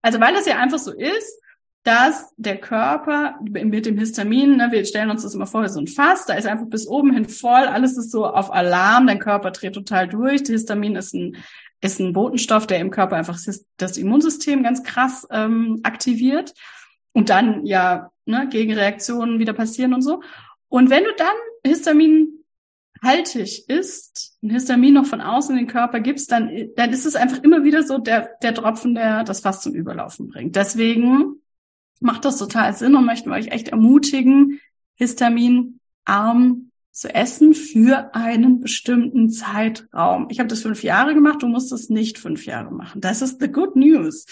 Also 0.00 0.18
weil 0.18 0.32
das 0.32 0.46
ja 0.46 0.56
einfach 0.56 0.78
so 0.78 0.92
ist, 0.92 1.42
dass 1.84 2.32
der 2.38 2.56
Körper 2.56 3.38
mit 3.42 3.84
dem 3.84 3.98
Histamin, 3.98 4.56
ne, 4.56 4.68
wir 4.70 4.86
stellen 4.86 5.10
uns 5.10 5.22
das 5.22 5.34
immer 5.34 5.46
vor, 5.46 5.68
so 5.68 5.78
ein 5.78 5.86
Fass, 5.86 6.24
da 6.24 6.32
ist 6.32 6.46
einfach 6.46 6.66
bis 6.66 6.86
oben 6.86 7.12
hin 7.12 7.28
voll, 7.28 7.66
alles 7.66 7.98
ist 7.98 8.10
so 8.10 8.26
auf 8.26 8.52
Alarm, 8.52 9.06
dein 9.06 9.18
Körper 9.18 9.50
dreht 9.50 9.74
total 9.74 10.08
durch. 10.08 10.42
Der 10.42 10.54
Histamin 10.54 10.96
ist 10.96 11.12
ein, 11.12 11.36
ist 11.82 12.00
ein 12.00 12.14
Botenstoff, 12.14 12.66
der 12.66 12.78
im 12.78 12.90
Körper 12.90 13.16
einfach 13.16 13.38
das 13.76 13.96
Immunsystem 13.98 14.62
ganz 14.62 14.82
krass 14.82 15.28
ähm, 15.30 15.80
aktiviert 15.82 16.54
und 17.12 17.28
dann 17.28 17.66
ja 17.66 18.10
ne, 18.24 18.48
Gegenreaktionen 18.48 19.38
wieder 19.38 19.52
passieren 19.52 19.92
und 19.92 20.00
so. 20.00 20.22
Und 20.68 20.88
wenn 20.88 21.04
du 21.04 21.10
dann 21.18 21.36
Histamin 21.70 22.28
haltig 23.02 23.68
ist, 23.68 24.38
ein 24.42 24.48
Histamin 24.48 24.94
noch 24.94 25.04
von 25.04 25.20
außen 25.20 25.54
in 25.54 25.66
den 25.66 25.70
Körper 25.70 26.00
gibst, 26.00 26.32
dann, 26.32 26.50
dann 26.76 26.94
ist 26.94 27.04
es 27.04 27.14
einfach 27.14 27.42
immer 27.42 27.62
wieder 27.62 27.82
so 27.82 27.98
der, 27.98 28.30
der 28.42 28.54
Tropfen, 28.54 28.94
der 28.94 29.22
das 29.24 29.40
Fass 29.40 29.60
zum 29.60 29.74
Überlaufen 29.74 30.28
bringt. 30.28 30.56
Deswegen 30.56 31.42
macht 32.00 32.24
das 32.24 32.38
total 32.38 32.74
Sinn 32.74 32.94
und 32.94 33.04
möchten 33.04 33.30
wir 33.30 33.36
euch 33.36 33.48
echt 33.48 33.68
ermutigen, 33.68 34.60
histaminarm 34.94 36.70
zu 36.92 37.12
essen 37.12 37.54
für 37.54 38.14
einen 38.14 38.60
bestimmten 38.60 39.30
Zeitraum. 39.30 40.28
Ich 40.30 40.38
habe 40.38 40.48
das 40.48 40.62
fünf 40.62 40.82
Jahre 40.82 41.14
gemacht, 41.14 41.42
du 41.42 41.48
musst 41.48 41.72
es 41.72 41.90
nicht 41.90 42.18
fünf 42.18 42.46
Jahre 42.46 42.72
machen. 42.72 43.00
Das 43.00 43.20
ist 43.20 43.40
the 43.40 43.48
good 43.50 43.74
news. 43.74 44.26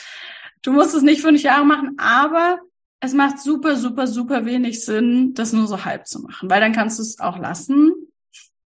Du 0.63 0.73
musst 0.73 0.95
es 0.95 1.03
nicht 1.03 1.23
fünf 1.23 1.43
Jahre 1.43 1.65
machen, 1.65 1.97
aber 1.99 2.61
es 3.01 3.15
macht 3.15 3.41
super, 3.41 3.77
super, 3.77 4.07
super 4.07 4.45
wenig 4.45 4.85
Sinn, 4.85 5.35
das 5.35 5.53
nur 5.53 5.67
so 5.67 5.85
halb 5.85 6.07
zu 6.07 6.23
machen, 6.23 6.49
weil 6.49 6.61
dann 6.61 6.73
kannst 6.73 6.99
du 6.99 7.03
es 7.03 7.19
auch 7.19 7.37
lassen 7.37 7.93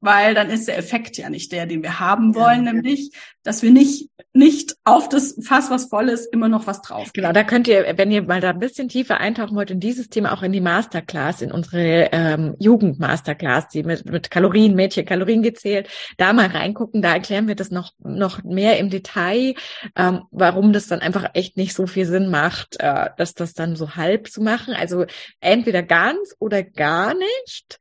weil 0.05 0.33
dann 0.33 0.49
ist 0.49 0.67
der 0.67 0.77
Effekt 0.77 1.17
ja 1.17 1.29
nicht 1.29 1.51
der, 1.51 1.65
den 1.65 1.83
wir 1.83 1.99
haben 1.99 2.35
wollen, 2.35 2.65
ja, 2.65 2.73
nämlich, 2.73 3.11
dass 3.43 3.61
wir 3.61 3.71
nicht 3.71 4.09
nicht 4.35 4.75
auf 4.83 5.07
das 5.07 5.39
Fass, 5.41 5.69
was 5.69 5.85
voll 5.85 6.09
ist, 6.09 6.25
immer 6.25 6.49
noch 6.49 6.67
was 6.67 6.81
drauf. 6.81 7.13
Genau, 7.13 7.31
da 7.31 7.43
könnt 7.45 7.69
ihr, 7.69 7.97
wenn 7.97 8.11
ihr 8.11 8.21
mal 8.21 8.41
da 8.41 8.49
ein 8.49 8.59
bisschen 8.59 8.89
tiefer 8.89 9.19
eintauchen 9.21 9.55
wollt 9.55 9.71
in 9.71 9.79
dieses 9.79 10.09
Thema, 10.09 10.33
auch 10.33 10.43
in 10.43 10.51
die 10.51 10.59
Masterclass, 10.59 11.41
in 11.41 11.53
unsere 11.53 12.09
ähm, 12.11 12.53
Jugend-Masterclass, 12.59 13.69
die 13.69 13.83
mit, 13.83 14.05
mit 14.11 14.29
Kalorien, 14.29 14.75
Mädchen, 14.75 15.05
Kalorien 15.05 15.41
gezählt, 15.41 15.87
da 16.17 16.33
mal 16.33 16.47
reingucken, 16.47 17.01
da 17.01 17.13
erklären 17.13 17.47
wir 17.47 17.55
das 17.55 17.71
noch, 17.71 17.93
noch 17.99 18.43
mehr 18.43 18.77
im 18.77 18.89
Detail, 18.89 19.55
ähm, 19.95 20.23
warum 20.31 20.73
das 20.73 20.87
dann 20.87 20.99
einfach 20.99 21.29
echt 21.33 21.55
nicht 21.55 21.73
so 21.73 21.87
viel 21.87 22.05
Sinn 22.05 22.29
macht, 22.29 22.75
äh, 22.79 23.11
dass 23.17 23.35
das 23.35 23.53
dann 23.53 23.77
so 23.77 23.95
halb 23.95 24.27
zu 24.27 24.41
machen. 24.41 24.73
Also 24.73 25.05
entweder 25.39 25.81
ganz 25.81 26.35
oder 26.39 26.61
gar 26.61 27.13
nicht 27.13 27.79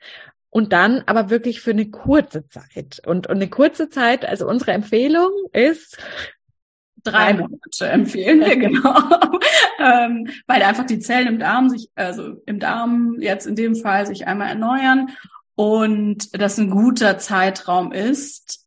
und 0.55 0.73
dann 0.73 1.03
aber 1.07 1.31
wirklich 1.31 1.61
für 1.61 1.73
eine 1.73 1.91
kurze 1.91 2.49
Zeit. 2.49 3.03
Und, 3.05 3.27
und 3.27 3.35
eine 3.35 3.51
kurze 3.51 3.91
Zeit, 3.91 4.25
also 4.25 4.47
unsere 4.47 4.71
Empfehlung 4.71 5.33
ist 5.53 5.99
drei 7.03 7.35
Monate 7.35 7.89
empfehlen 7.89 8.39
wir, 8.39 8.57
genau. 8.57 8.97
ähm, 9.81 10.29
weil 10.47 10.63
einfach 10.63 10.87
die 10.87 11.01
Zellen 11.01 11.27
im 11.27 11.39
Darm 11.41 11.71
sich, 11.71 11.91
also 11.97 12.41
im 12.47 12.61
Darm 12.61 13.17
jetzt 13.19 13.49
in 13.49 13.57
dem 13.57 13.75
Fall 13.75 14.07
sich 14.07 14.29
einmal 14.29 14.49
erneuern 14.49 15.11
und 15.57 16.41
das 16.41 16.57
ein 16.57 16.71
guter 16.71 17.19
Zeitraum 17.19 17.91
ist, 17.91 18.65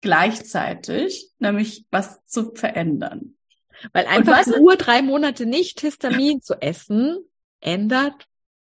gleichzeitig 0.00 1.30
nämlich 1.38 1.86
was 1.92 2.26
zu 2.26 2.56
verändern. 2.56 3.36
Weil 3.92 4.06
einfach 4.06 4.44
nur 4.46 4.74
drei 4.74 5.00
Monate 5.00 5.46
nicht 5.46 5.80
Histamin 5.80 6.42
zu 6.42 6.60
essen, 6.60 7.18
ändert 7.60 8.26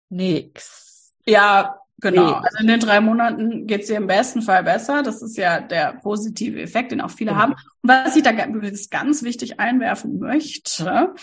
nichts. 0.09 1.17
Ja, 1.27 1.81
Genau, 2.01 2.35
also 2.35 2.59
in 2.61 2.69
den 2.69 2.79
drei 2.79 3.01
Monaten 3.01 3.67
geht's 3.67 3.89
dir 3.89 3.97
im 3.97 4.07
besten 4.07 4.41
Fall 4.43 4.63
besser. 4.63 5.03
Das 5.03 5.21
ist 5.21 5.37
ja 5.37 5.61
der 5.61 5.95
positive 5.95 6.61
Effekt, 6.61 6.93
den 6.93 7.01
auch 7.01 7.11
viele 7.11 7.31
genau. 7.31 7.43
haben. 7.43 7.53
Und 7.83 7.91
was 7.91 8.15
ich 8.15 8.23
da 8.23 8.31
übrigens 8.47 8.89
ganz 8.89 9.25
wichtig 9.25 9.59
einwerfen 9.59 10.21
möchte, 10.21 10.85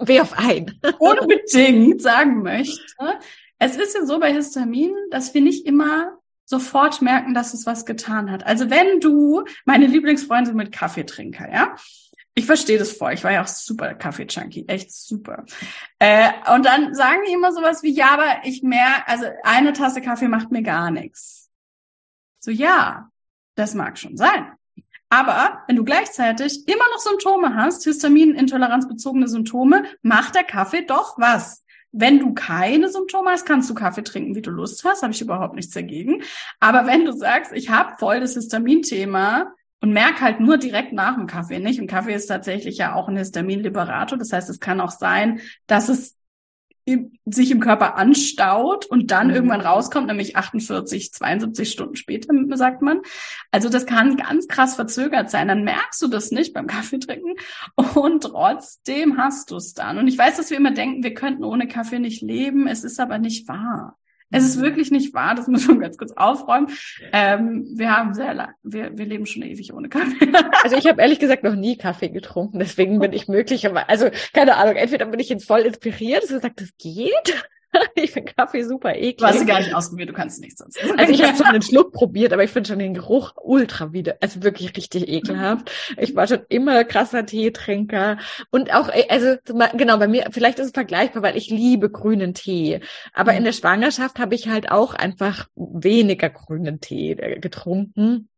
Werf 0.00 0.34
ein. 0.36 0.78
unbedingt 0.98 2.00
sagen 2.00 2.42
möchte, 2.42 2.80
es 3.58 3.76
ist 3.76 3.94
ja 3.96 4.06
so 4.06 4.20
bei 4.20 4.32
Histamin, 4.32 4.92
dass 5.10 5.34
wir 5.34 5.40
nicht 5.40 5.66
immer 5.66 6.18
sofort 6.44 7.02
merken, 7.02 7.34
dass 7.34 7.54
es 7.54 7.66
was 7.66 7.84
getan 7.84 8.30
hat. 8.30 8.46
Also 8.46 8.70
wenn 8.70 9.00
du, 9.00 9.44
meine 9.64 9.86
Lieblingsfreunde 9.86 10.52
mit 10.52 10.70
Kaffeetrinker, 10.70 11.50
ja, 11.52 11.74
ich 12.34 12.46
verstehe 12.46 12.78
das 12.78 12.92
voll. 12.92 13.12
Ich 13.12 13.24
war 13.24 13.32
ja 13.32 13.42
auch 13.42 13.46
super 13.46 13.94
Kaffee-Junkie. 13.94 14.64
Echt 14.68 14.90
super. 14.90 15.44
Äh, 15.98 16.30
und 16.54 16.64
dann 16.64 16.94
sagen 16.94 17.22
die 17.26 17.32
immer 17.32 17.52
sowas 17.52 17.82
wie, 17.82 17.92
ja, 17.92 18.10
aber 18.12 18.44
ich 18.44 18.62
mehr, 18.62 19.06
also 19.06 19.26
eine 19.42 19.72
Tasse 19.72 20.00
Kaffee 20.00 20.28
macht 20.28 20.50
mir 20.50 20.62
gar 20.62 20.90
nichts. 20.90 21.50
So, 22.40 22.50
ja, 22.50 23.10
das 23.54 23.74
mag 23.74 23.98
schon 23.98 24.16
sein. 24.16 24.52
Aber 25.10 25.62
wenn 25.66 25.76
du 25.76 25.84
gleichzeitig 25.84 26.66
immer 26.66 26.84
noch 26.94 27.00
Symptome 27.00 27.54
hast, 27.54 27.84
Histaminintoleranzbezogene 27.84 29.28
Symptome, 29.28 29.84
macht 30.00 30.34
der 30.34 30.44
Kaffee 30.44 30.86
doch 30.86 31.18
was. 31.18 31.62
Wenn 31.92 32.18
du 32.18 32.32
keine 32.32 32.88
Symptome 32.88 33.30
hast, 33.30 33.44
kannst 33.44 33.68
du 33.68 33.74
Kaffee 33.74 34.02
trinken, 34.02 34.34
wie 34.34 34.40
du 34.40 34.50
Lust 34.50 34.82
hast, 34.84 35.02
habe 35.02 35.12
ich 35.12 35.20
überhaupt 35.20 35.54
nichts 35.54 35.74
dagegen. 35.74 36.22
Aber 36.60 36.86
wenn 36.86 37.04
du 37.04 37.12
sagst, 37.12 37.52
ich 37.52 37.68
habe 37.68 37.98
voll 37.98 38.20
das 38.20 38.32
Histaminthema, 38.32 39.52
und 39.82 39.92
merk 39.92 40.20
halt 40.20 40.40
nur 40.40 40.58
direkt 40.58 40.92
nach 40.92 41.16
dem 41.16 41.26
Kaffee 41.26 41.58
nicht. 41.58 41.80
Und 41.80 41.88
Kaffee 41.88 42.14
ist 42.14 42.28
tatsächlich 42.28 42.78
ja 42.78 42.94
auch 42.94 43.08
ein 43.08 43.16
Histaminliberator. 43.16 44.16
Das 44.16 44.32
heißt, 44.32 44.48
es 44.48 44.60
kann 44.60 44.80
auch 44.80 44.92
sein, 44.92 45.40
dass 45.66 45.88
es 45.88 46.16
sich 47.24 47.50
im 47.50 47.60
Körper 47.60 47.96
anstaut 47.96 48.86
und 48.86 49.10
dann 49.12 49.28
mhm. 49.28 49.34
irgendwann 49.34 49.60
rauskommt, 49.60 50.08
nämlich 50.08 50.36
48, 50.36 51.12
72 51.12 51.70
Stunden 51.70 51.96
später, 51.96 52.32
sagt 52.56 52.82
man. 52.82 53.00
Also 53.50 53.68
das 53.68 53.86
kann 53.86 54.16
ganz 54.16 54.48
krass 54.48 54.74
verzögert 54.74 55.30
sein. 55.30 55.48
Dann 55.48 55.64
merkst 55.64 56.00
du 56.02 56.08
das 56.08 56.30
nicht 56.30 56.54
beim 56.54 56.66
Kaffee 56.66 56.98
trinken 56.98 57.34
und 57.94 58.22
trotzdem 58.22 59.16
hast 59.16 59.50
du 59.50 59.56
es 59.56 59.74
dann. 59.74 59.98
Und 59.98 60.08
ich 60.08 60.18
weiß, 60.18 60.36
dass 60.36 60.50
wir 60.50 60.56
immer 60.56 60.72
denken, 60.72 61.04
wir 61.04 61.14
könnten 61.14 61.44
ohne 61.44 61.68
Kaffee 61.68 62.00
nicht 62.00 62.22
leben. 62.22 62.66
Es 62.66 62.82
ist 62.82 62.98
aber 62.98 63.18
nicht 63.18 63.46
wahr. 63.48 63.96
Es 64.32 64.44
ist 64.44 64.60
wirklich 64.60 64.90
nicht 64.90 65.14
wahr, 65.14 65.34
das 65.34 65.46
muss 65.46 65.66
man 65.68 65.80
ganz 65.80 65.96
kurz 65.96 66.12
aufräumen. 66.12 66.68
Ähm, 67.12 67.66
wir 67.74 67.96
haben 67.96 68.14
sehr 68.14 68.34
lang, 68.34 68.50
wir, 68.62 68.96
wir 68.96 69.06
leben 69.06 69.26
schon 69.26 69.42
ewig 69.42 69.72
ohne 69.72 69.88
Kaffee. 69.88 70.32
also 70.62 70.76
ich 70.76 70.86
habe 70.86 71.00
ehrlich 71.00 71.18
gesagt 71.18 71.44
noch 71.44 71.54
nie 71.54 71.76
Kaffee 71.76 72.08
getrunken, 72.08 72.58
deswegen 72.58 72.98
bin 72.98 73.12
ich 73.12 73.28
möglicherweise, 73.28 73.88
also 73.88 74.10
keine 74.32 74.56
Ahnung, 74.56 74.76
entweder 74.76 75.06
bin 75.06 75.20
ich 75.20 75.28
jetzt 75.28 75.46
voll 75.46 75.60
inspiriert, 75.60 76.22
dass 76.22 76.30
du 76.30 76.40
sagst, 76.40 76.60
das 76.60 76.76
geht, 76.78 77.44
ich 77.94 78.10
finde 78.10 78.32
Kaffee 78.32 78.62
super 78.62 78.94
eklig. 78.94 79.16
Du 79.16 79.26
hast 79.26 79.38
sie 79.38 79.46
gar 79.46 79.60
nicht 79.60 79.74
ausprobiert, 79.74 80.10
du 80.10 80.12
kannst 80.12 80.40
nichts 80.40 80.58
sonst. 80.58 80.78
Also 80.96 81.12
ich 81.12 81.22
habe 81.26 81.36
schon 81.36 81.46
einen 81.46 81.62
Schluck 81.62 81.92
probiert, 81.92 82.32
aber 82.32 82.44
ich 82.44 82.50
finde 82.50 82.68
schon 82.68 82.78
den 82.78 82.94
Geruch 82.94 83.32
ultra 83.42 83.92
wieder, 83.92 84.16
also 84.20 84.42
wirklich 84.42 84.76
richtig 84.76 85.08
ekelhaft. 85.08 85.70
Ich 85.96 86.14
war 86.14 86.26
schon 86.26 86.40
immer 86.48 86.84
krasser 86.84 87.24
Teetrinker 87.24 88.18
und 88.50 88.74
auch, 88.74 88.88
äh, 88.88 89.06
also 89.08 89.36
genau, 89.76 89.98
bei 89.98 90.08
mir, 90.08 90.28
vielleicht 90.30 90.58
ist 90.58 90.66
es 90.66 90.72
vergleichbar, 90.72 91.22
weil 91.22 91.36
ich 91.36 91.50
liebe 91.50 91.90
grünen 91.90 92.34
Tee. 92.34 92.80
Aber 93.12 93.32
mhm. 93.32 93.38
in 93.38 93.44
der 93.44 93.52
Schwangerschaft 93.52 94.18
habe 94.18 94.34
ich 94.34 94.48
halt 94.48 94.70
auch 94.70 94.94
einfach 94.94 95.48
weniger 95.54 96.30
grünen 96.30 96.80
Tee 96.80 97.12
äh, 97.12 97.40
getrunken. 97.40 98.28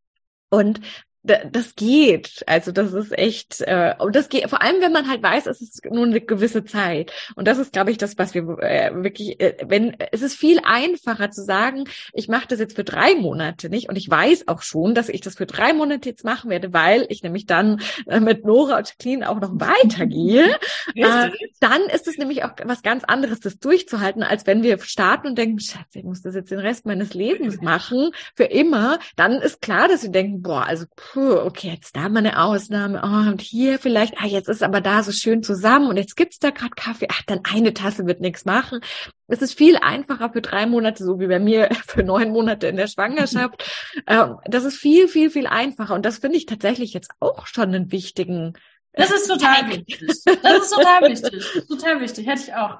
Und 0.50 0.80
das 1.24 1.74
geht. 1.74 2.44
Also 2.46 2.70
das 2.70 2.92
ist 2.92 3.16
echt, 3.16 3.62
äh, 3.62 3.94
und 3.98 4.14
das 4.14 4.28
geht, 4.28 4.48
vor 4.50 4.60
allem 4.60 4.82
wenn 4.82 4.92
man 4.92 5.08
halt 5.08 5.22
weiß, 5.22 5.46
es 5.46 5.62
ist 5.62 5.84
nur 5.90 6.04
eine 6.04 6.20
gewisse 6.20 6.64
Zeit. 6.64 7.12
Und 7.34 7.48
das 7.48 7.58
ist, 7.58 7.72
glaube 7.72 7.90
ich, 7.90 7.98
das, 7.98 8.18
was 8.18 8.34
wir 8.34 8.42
äh, 8.60 8.90
wirklich, 8.94 9.40
äh, 9.40 9.56
wenn 9.66 9.96
es 10.12 10.20
ist 10.20 10.36
viel 10.36 10.60
einfacher 10.64 11.30
zu 11.30 11.42
sagen, 11.42 11.84
ich 12.12 12.28
mache 12.28 12.46
das 12.48 12.58
jetzt 12.58 12.76
für 12.76 12.84
drei 12.84 13.14
Monate 13.14 13.70
nicht. 13.70 13.88
Und 13.88 13.96
ich 13.96 14.10
weiß 14.10 14.48
auch 14.48 14.60
schon, 14.60 14.94
dass 14.94 15.08
ich 15.08 15.22
das 15.22 15.36
für 15.36 15.46
drei 15.46 15.72
Monate 15.72 16.10
jetzt 16.10 16.24
machen 16.24 16.50
werde, 16.50 16.74
weil 16.74 17.06
ich 17.08 17.22
nämlich 17.22 17.46
dann 17.46 17.80
äh, 18.06 18.20
mit 18.20 18.44
Nora 18.44 18.76
und 18.76 18.88
Jacqueline 18.88 19.28
auch 19.28 19.40
noch 19.40 19.52
weitergehe. 19.54 20.56
äh, 20.94 21.30
dann 21.60 21.82
ist 21.94 22.06
es 22.06 22.18
nämlich 22.18 22.44
auch 22.44 22.52
was 22.64 22.82
ganz 22.82 23.02
anderes, 23.04 23.40
das 23.40 23.58
durchzuhalten, 23.58 24.22
als 24.22 24.46
wenn 24.46 24.62
wir 24.62 24.78
starten 24.80 25.28
und 25.28 25.38
denken, 25.38 25.58
Schatz, 25.58 25.94
ich 25.94 26.04
muss 26.04 26.20
das 26.20 26.34
jetzt 26.34 26.50
den 26.50 26.58
Rest 26.58 26.84
meines 26.84 27.14
Lebens 27.14 27.62
machen, 27.62 28.10
für 28.34 28.44
immer. 28.44 28.98
Dann 29.16 29.40
ist 29.40 29.62
klar, 29.62 29.88
dass 29.88 30.02
wir 30.02 30.10
denken, 30.10 30.42
boah, 30.42 30.66
also 30.66 30.84
puh, 31.14 31.36
okay, 31.38 31.68
jetzt 31.68 31.94
da 31.94 32.08
mal 32.08 32.18
eine 32.18 32.42
Ausnahme, 32.42 33.00
oh, 33.04 33.30
und 33.30 33.40
hier 33.40 33.78
vielleicht, 33.78 34.20
ah, 34.20 34.26
jetzt 34.26 34.48
ist 34.48 34.64
aber 34.64 34.80
da 34.80 35.04
so 35.04 35.12
schön 35.12 35.44
zusammen 35.44 35.88
und 35.88 35.96
jetzt 35.96 36.16
gibt's 36.16 36.40
da 36.40 36.50
gerade 36.50 36.74
Kaffee, 36.74 37.06
ach, 37.08 37.22
dann 37.26 37.40
eine 37.44 37.72
Tasse 37.72 38.04
wird 38.06 38.20
nichts 38.20 38.44
machen. 38.44 38.80
Es 39.28 39.40
ist 39.40 39.56
viel 39.56 39.76
einfacher 39.76 40.30
für 40.32 40.42
drei 40.42 40.66
Monate, 40.66 41.04
so 41.04 41.20
wie 41.20 41.28
bei 41.28 41.38
mir 41.38 41.68
für 41.86 42.02
neun 42.02 42.32
Monate 42.32 42.66
in 42.66 42.76
der 42.76 42.88
Schwangerschaft. 42.88 43.64
ähm, 44.08 44.38
das 44.46 44.64
ist 44.64 44.76
viel, 44.76 45.06
viel, 45.06 45.30
viel 45.30 45.46
einfacher 45.46 45.94
und 45.94 46.04
das 46.04 46.18
finde 46.18 46.36
ich 46.36 46.46
tatsächlich 46.46 46.92
jetzt 46.92 47.12
auch 47.20 47.46
schon 47.46 47.72
einen 47.72 47.92
wichtigen 47.92 48.54
das 48.96 49.10
ist 49.10 49.26
total 49.26 49.68
wichtig. 49.70 49.98
Das 50.24 50.62
ist 50.62 50.72
total 50.72 51.10
wichtig. 51.10 51.66
Total 51.66 52.00
wichtig. 52.00 52.28
Hätte 52.28 52.42
ich 52.42 52.54
auch 52.54 52.78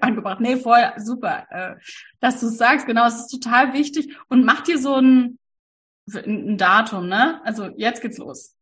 angebracht. 0.00 0.40
Nee, 0.40 0.56
voll 0.56 0.90
super, 0.96 1.46
äh, 1.50 1.74
dass 2.18 2.40
du 2.40 2.46
es 2.46 2.56
sagst. 2.56 2.86
Genau, 2.86 3.06
es 3.06 3.16
ist 3.16 3.28
total 3.28 3.74
wichtig. 3.74 4.16
Und 4.28 4.46
mach 4.46 4.62
dir 4.62 4.78
so 4.78 4.94
ein, 4.94 5.38
ein 6.14 6.56
Datum, 6.56 7.08
ne? 7.08 7.40
Also 7.44 7.66
jetzt 7.76 8.02
geht's 8.02 8.18
los. 8.18 8.56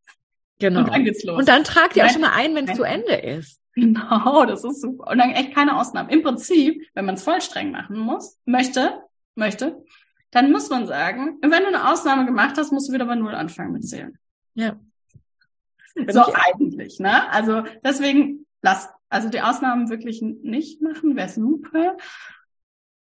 Genau. 0.59 0.81
Und 0.81 0.89
dann 0.89 1.05
geht's 1.05 1.25
los. 1.25 1.39
Und 1.39 1.49
dann 1.49 1.65
tragt 1.65 1.97
ihr 1.97 2.05
auch 2.05 2.11
schon 2.11 2.21
mal 2.21 2.33
ein, 2.33 2.55
wenn 2.55 2.69
es 2.69 2.77
zu 2.77 2.83
Ende 2.83 3.15
ist. 3.15 3.61
Genau, 3.75 4.45
das 4.45 4.65
ist 4.65 4.81
super. 4.81 5.11
Und 5.11 5.19
dann 5.19 5.31
echt 5.31 5.55
keine 5.55 5.79
Ausnahmen. 5.79 6.09
Im 6.11 6.23
Prinzip, 6.23 6.85
wenn 6.95 7.05
man 7.05 7.15
es 7.15 7.23
voll 7.23 7.41
streng 7.41 7.71
machen 7.71 7.99
muss, 7.99 8.39
möchte, 8.45 9.03
möchte, 9.37 9.85
dann 10.33 10.51
muss 10.51 10.69
man 10.69 10.87
sagen, 10.87 11.39
wenn 11.41 11.63
du 11.63 11.69
eine 11.69 11.91
Ausnahme 11.91 12.27
gemacht 12.27 12.57
hast, 12.59 12.73
musst 12.73 12.89
du 12.89 12.93
wieder 12.93 13.07
bei 13.07 13.15
Null 13.15 13.35
anfangen 13.35 13.73
mit 13.73 13.89
Zählen. 13.89 14.19
Ja. 14.55 14.77
so 16.09 16.25
eigentlich, 16.35 16.99
ne? 16.99 17.31
Also 17.31 17.63
deswegen 17.85 18.47
lass 18.63 18.89
also 19.09 19.29
die 19.31 19.41
Ausnahmen 19.41 19.89
wirklich 19.89 20.21
nicht 20.23 20.83
machen, 20.83 21.17
wäre 21.17 21.29
super. 21.29 21.97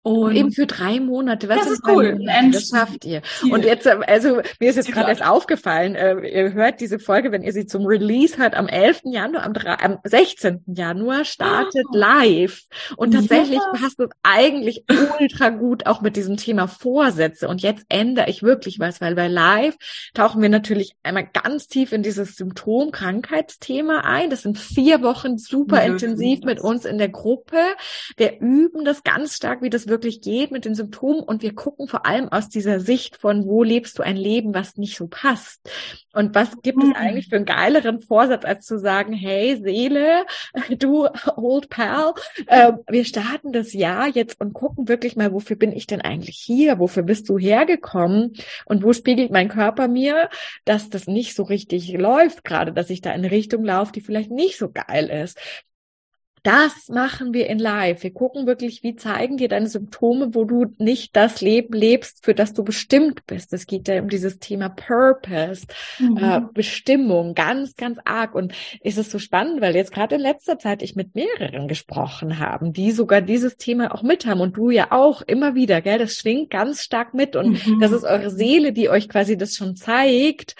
Und 0.05 0.35
eben 0.35 0.51
für 0.51 0.67
drei 0.67 0.99
Monate. 0.99 1.49
Was 1.49 1.61
das 1.61 1.71
ist 1.71 1.87
cool. 1.87 2.19
Das 2.51 2.67
schafft 2.67 3.05
ihr. 3.05 3.23
Und 3.49 3.65
jetzt, 3.65 3.87
also 3.87 4.39
mir 4.59 4.69
ist 4.69 4.75
jetzt 4.75 4.91
gerade 4.91 5.09
erst 5.09 5.25
aufgefallen, 5.25 5.95
äh, 5.95 6.19
ihr 6.27 6.53
hört 6.53 6.79
diese 6.79 6.99
Folge, 6.99 7.31
wenn 7.31 7.41
ihr 7.41 7.51
sie 7.51 7.65
zum 7.65 7.87
Release 7.87 8.37
hört, 8.37 8.53
am 8.53 8.67
11. 8.67 9.01
Januar, 9.05 9.43
am, 9.43 9.53
3, 9.53 9.79
am 9.79 9.97
16. 10.03 10.61
Januar 10.67 11.25
startet 11.25 11.87
oh. 11.91 11.97
live. 11.97 12.61
Und 12.97 13.15
tatsächlich 13.15 13.57
ja. 13.57 13.79
passt 13.79 13.99
es 13.99 14.09
eigentlich 14.21 14.83
ultra 15.19 15.49
gut 15.49 15.87
auch 15.87 16.01
mit 16.01 16.15
diesem 16.17 16.37
Thema 16.37 16.67
Vorsätze. 16.67 17.47
Und 17.47 17.63
jetzt 17.63 17.83
ändere 17.89 18.29
ich 18.29 18.43
wirklich 18.43 18.77
was, 18.77 19.01
weil 19.01 19.15
bei 19.15 19.27
live 19.27 19.75
tauchen 20.13 20.39
wir 20.39 20.49
natürlich 20.49 20.95
einmal 21.01 21.27
ganz 21.33 21.67
tief 21.67 21.91
in 21.91 22.03
dieses 22.03 22.35
Symptom-Krankheitsthema 22.35 24.01
ein. 24.01 24.29
Das 24.29 24.43
sind 24.43 24.59
vier 24.59 25.01
Wochen 25.01 25.39
super 25.39 25.77
ja, 25.77 25.91
intensiv 25.91 26.41
mit 26.41 26.59
uns 26.59 26.85
in 26.85 26.99
der 26.99 27.09
Gruppe. 27.09 27.57
Wir 28.17 28.39
üben 28.39 28.85
das 28.85 29.03
ganz 29.03 29.35
stark, 29.35 29.63
wie 29.63 29.71
das 29.71 29.87
wirklich 29.95 30.19
geht 30.19 30.51
mit 30.51 30.65
den 30.65 30.75
Symptomen 30.75 31.21
und 31.21 31.41
wir 31.41 31.55
gucken 31.55 31.87
vor 31.87 32.05
allem 32.05 32.27
aus 32.27 32.49
dieser 32.49 32.81
Sicht 32.81 33.15
von, 33.15 33.45
wo 33.45 33.63
lebst 33.63 33.97
du 33.97 34.03
ein 34.03 34.17
Leben, 34.17 34.53
was 34.53 34.75
nicht 34.75 34.97
so 34.97 35.07
passt. 35.07 35.61
Und 36.11 36.35
was 36.35 36.61
gibt 36.61 36.83
mhm. 36.83 36.91
es 36.91 36.97
eigentlich 36.97 37.29
für 37.29 37.37
einen 37.37 37.45
geileren 37.45 38.01
Vorsatz, 38.01 38.43
als 38.43 38.65
zu 38.65 38.77
sagen, 38.77 39.13
hey 39.13 39.55
Seele, 39.55 40.25
du 40.77 41.07
Old 41.37 41.69
Pal, 41.69 42.13
äh, 42.47 42.73
wir 42.89 43.05
starten 43.05 43.53
das 43.53 43.71
Jahr 43.71 44.09
jetzt 44.09 44.41
und 44.41 44.53
gucken 44.53 44.89
wirklich 44.89 45.15
mal, 45.15 45.31
wofür 45.31 45.55
bin 45.55 45.71
ich 45.71 45.87
denn 45.87 46.01
eigentlich 46.01 46.37
hier? 46.37 46.77
Wofür 46.79 47.03
bist 47.03 47.29
du 47.29 47.37
hergekommen? 47.37 48.33
Und 48.65 48.83
wo 48.83 48.91
spiegelt 48.91 49.31
mein 49.31 49.47
Körper 49.47 49.87
mir, 49.87 50.29
dass 50.65 50.89
das 50.89 51.07
nicht 51.07 51.35
so 51.35 51.43
richtig 51.43 51.93
läuft 51.93 52.43
gerade, 52.43 52.73
dass 52.73 52.89
ich 52.89 52.99
da 52.99 53.11
in 53.11 53.21
eine 53.21 53.31
Richtung 53.31 53.63
laufe, 53.63 53.93
die 53.93 54.01
vielleicht 54.01 54.31
nicht 54.31 54.57
so 54.57 54.69
geil 54.69 55.09
ist. 55.09 55.39
Das 56.45 56.89
machen 56.89 57.33
wir 57.33 57.47
in 57.47 57.57
Live. 57.57 58.03
Wir 58.03 58.13
gucken 58.13 58.45
wirklich, 58.45 58.83
wie 58.83 58.95
zeigen 58.95 59.37
dir 59.37 59.47
deine 59.47 59.67
Symptome, 59.67 60.35
wo 60.35 60.43
du 60.43 60.67
nicht 60.77 61.15
das 61.15 61.41
Leben 61.41 61.73
lebst, 61.73 62.23
für 62.23 62.35
das 62.35 62.53
du 62.53 62.63
bestimmt 62.63 63.25
bist. 63.25 63.51
Es 63.51 63.65
geht 63.65 63.87
ja 63.87 63.99
um 63.99 64.09
dieses 64.09 64.37
Thema 64.37 64.69
Purpose, 64.69 65.65
mhm. 65.97 66.17
äh, 66.17 66.41
Bestimmung, 66.53 67.33
ganz, 67.33 67.75
ganz 67.75 67.97
arg. 68.05 68.35
Und 68.35 68.53
es 68.81 68.99
ist 68.99 69.09
so 69.09 69.17
spannend, 69.17 69.59
weil 69.59 69.75
jetzt 69.75 69.91
gerade 69.91 70.17
in 70.17 70.21
letzter 70.21 70.59
Zeit 70.59 70.83
ich 70.83 70.95
mit 70.95 71.15
mehreren 71.15 71.67
gesprochen 71.67 72.37
haben, 72.37 72.73
die 72.73 72.91
sogar 72.91 73.21
dieses 73.21 73.57
Thema 73.57 73.95
auch 73.95 74.03
mit 74.03 74.27
haben 74.27 74.41
und 74.41 74.55
du 74.55 74.69
ja 74.69 74.91
auch 74.91 75.23
immer 75.23 75.55
wieder, 75.55 75.81
gell? 75.81 75.97
Das 75.97 76.13
schwingt 76.13 76.51
ganz 76.51 76.83
stark 76.83 77.15
mit 77.15 77.35
und 77.35 77.65
mhm. 77.65 77.79
das 77.79 77.91
ist 77.91 78.03
eure 78.03 78.29
Seele, 78.29 78.71
die 78.71 78.87
euch 78.87 79.09
quasi 79.09 79.35
das 79.35 79.55
schon 79.55 79.75
zeigt, 79.75 80.55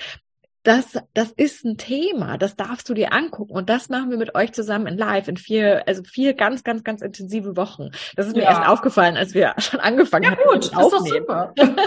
das, 0.66 1.00
das 1.14 1.32
ist 1.32 1.64
ein 1.64 1.78
Thema, 1.78 2.40
das 2.40 2.56
darfst 2.56 2.90
du 2.90 2.96
dir 2.96 3.14
angucken. 3.14 3.54
Und 3.54 3.70
das 3.70 3.90
machen 3.90 4.10
wir 4.10 4.18
mit 4.18 4.34
euch 4.34 4.52
zusammen 4.52 4.88
in 4.88 4.98
live 4.98 5.28
in 5.28 5.38
vier, 5.38 5.88
also 5.88 6.04
vier 6.04 6.34
ganz, 6.34 6.64
ganz, 6.64 6.84
ganz 6.84 7.04
intensive 7.04 7.56
Wochen. 7.56 7.92
Das 8.16 8.26
ist 8.26 8.36
mir 8.36 8.44
ja. 8.44 8.50
erst 8.50 8.68
aufgefallen, 8.68 9.16
als 9.16 9.36
wir 9.36 9.54
schon 9.60 9.80
angefangen 9.80 10.24
ja, 10.24 10.32
hatten. 10.32 10.42
Gut, 10.44 10.76
aufnehmen. 10.76 11.28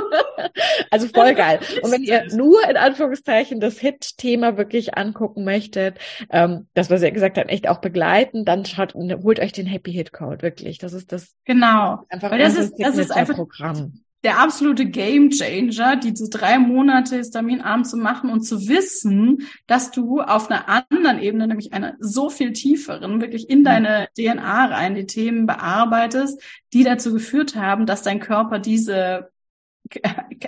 also 0.90 1.08
voll 1.08 1.34
geil. 1.34 1.58
Und 1.82 1.90
wenn 1.90 2.04
ihr 2.04 2.26
nur 2.32 2.68
in 2.68 2.76
Anführungszeichen 2.76 3.58
das 3.58 3.80
Hit-Thema 3.80 4.56
wirklich 4.56 4.96
angucken 4.96 5.44
möchtet, 5.44 5.98
ähm, 6.30 6.68
das, 6.74 6.88
was 6.88 7.02
ihr 7.02 7.10
gesagt 7.10 7.36
habt, 7.36 7.50
echt 7.50 7.68
auch 7.68 7.80
begleiten, 7.80 8.44
dann 8.44 8.64
schaut, 8.64 8.94
holt 8.94 9.40
euch 9.40 9.52
den 9.52 9.66
Happy 9.66 9.92
Hit 9.92 10.12
Code, 10.12 10.42
wirklich. 10.42 10.78
Das 10.78 10.92
ist 10.92 11.10
das. 11.10 11.34
Genau. 11.44 12.04
Einfach 12.08 12.30
Weil 12.30 12.38
das 12.38 12.56
ist, 12.56 12.74
das 12.78 12.96
ist 12.96 13.10
einfach, 13.10 13.34
Programm 13.34 14.04
der 14.24 14.40
absolute 14.40 14.86
Game 14.86 15.30
Changer, 15.30 15.96
diese 15.96 16.28
drei 16.28 16.58
Monate 16.58 17.16
Histaminarm 17.16 17.84
zu 17.84 17.96
machen 17.96 18.30
und 18.30 18.42
zu 18.42 18.68
wissen, 18.68 19.46
dass 19.66 19.90
du 19.90 20.20
auf 20.20 20.50
einer 20.50 20.68
anderen 20.68 21.20
Ebene, 21.20 21.46
nämlich 21.46 21.72
einer 21.72 21.94
so 22.00 22.28
viel 22.28 22.52
tieferen, 22.52 23.20
wirklich 23.20 23.48
in 23.48 23.62
deine 23.62 24.08
DNA 24.16 24.66
rein 24.66 24.94
die 24.96 25.06
Themen 25.06 25.46
bearbeitest, 25.46 26.42
die 26.72 26.82
dazu 26.82 27.12
geführt 27.12 27.54
haben, 27.54 27.86
dass 27.86 28.02
dein 28.02 28.18
Körper 28.18 28.58
diese 28.58 29.30